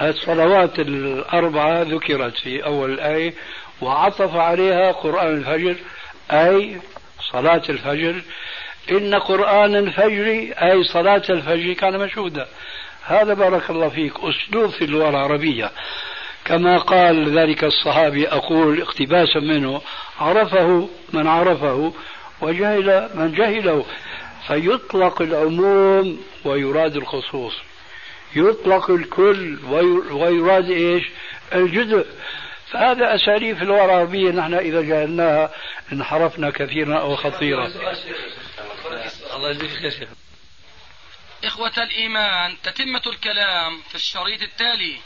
[0.00, 3.34] الصلوات الأربعة ذكرت في أول الآية
[3.80, 5.76] وعطف عليها قرآن الفجر
[6.30, 6.80] أي
[7.32, 8.22] صلاة الفجر.
[8.90, 10.26] إن قرآن الفجر
[10.62, 12.46] أي صلاة الفجر كان مشهودا.
[13.04, 15.70] هذا بارك الله فيك أسلوب في اللغة العربية.
[16.44, 19.80] كما قال ذلك الصحابي أقول اقتباسا منه
[20.20, 21.92] عرفه من عرفه
[22.40, 23.84] وجهل من جهله.
[24.46, 27.54] فيطلق العموم ويراد الخصوص.
[28.36, 29.64] يطلق الكل
[30.10, 31.04] ويراد إيش؟
[31.54, 32.06] الجزء.
[32.70, 35.54] فهذا أساليب في اللغة العربية نحن إذا جعلناها
[35.92, 37.66] انحرفنا كثيرا أو خطيرا.
[39.34, 40.08] الله يجزيك خير شيخ.
[41.44, 44.96] إخوة الإيمان تتمة الكلام في الشريط التالي.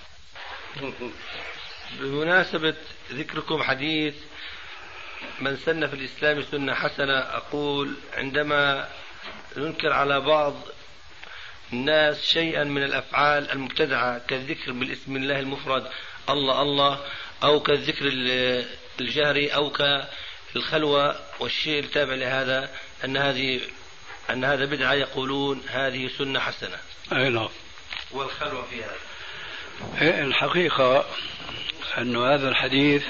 [2.01, 2.74] بمناسبة
[3.12, 4.14] ذكركم حديث
[5.41, 8.89] من سن في الإسلام سنة حسنة أقول عندما
[9.57, 10.55] ننكر على بعض
[11.72, 15.86] الناس شيئا من الأفعال المبتدعة كالذكر بالاسم الله المفرد
[16.28, 17.00] الله الله
[17.42, 18.04] أو كالذكر
[19.00, 22.70] الجهري أو كالخلوة والشيء التابع لهذا
[23.04, 23.60] أن هذه
[24.30, 26.76] أن هذا بدعة يقولون هذه سنة حسنة.
[27.12, 27.48] أي نعم.
[28.10, 30.24] والخلوة في هذا.
[30.24, 31.04] الحقيقة
[31.98, 33.04] أن هذا الحديث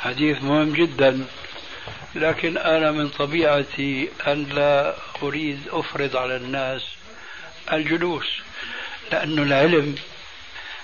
[0.00, 1.26] حديث مهم جدا
[2.14, 6.82] لكن أنا من طبيعتي أن لا أريد أفرض على الناس
[7.72, 8.26] الجلوس
[9.12, 9.94] لأنه العلم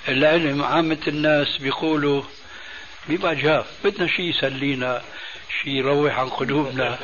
[0.09, 2.23] العلم عامة الناس بيقولوا
[3.09, 5.03] بيبقى جاف بدنا شيء يسلينا
[5.63, 6.99] شيء يروح عن قلوبنا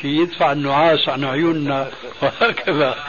[0.00, 1.90] شيء يدفع النعاس عن عيوننا
[2.22, 2.94] وهكذا.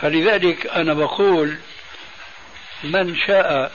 [0.00, 1.56] فلذلك أنا بقول
[2.84, 3.72] من شاء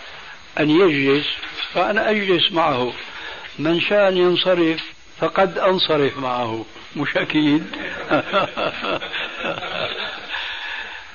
[0.60, 1.28] أن يجلس
[1.74, 2.94] فأنا أجلس معه.
[3.60, 4.84] من شاء أن ينصرف
[5.20, 6.66] فقد أنصرف معه.
[6.96, 7.66] مش أكيد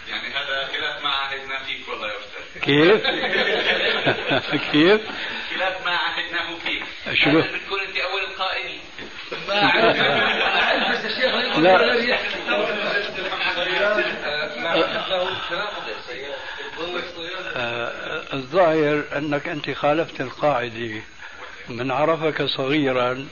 [0.08, 3.02] يعني هذا خلاف ما عهدنا فيك والله يا أستاذ كيف؟
[4.72, 5.00] كيف؟
[5.54, 6.82] خلاف ما عهدناه فيك
[7.24, 8.80] شنو؟ بتكون أنت أول القائلين.
[9.48, 9.96] ما أعرف.
[10.92, 12.00] بس الشيخ لا.
[18.32, 21.02] الظاهر أنك أنت خالفت القاعدة.
[21.68, 23.28] من عرفك صغيرا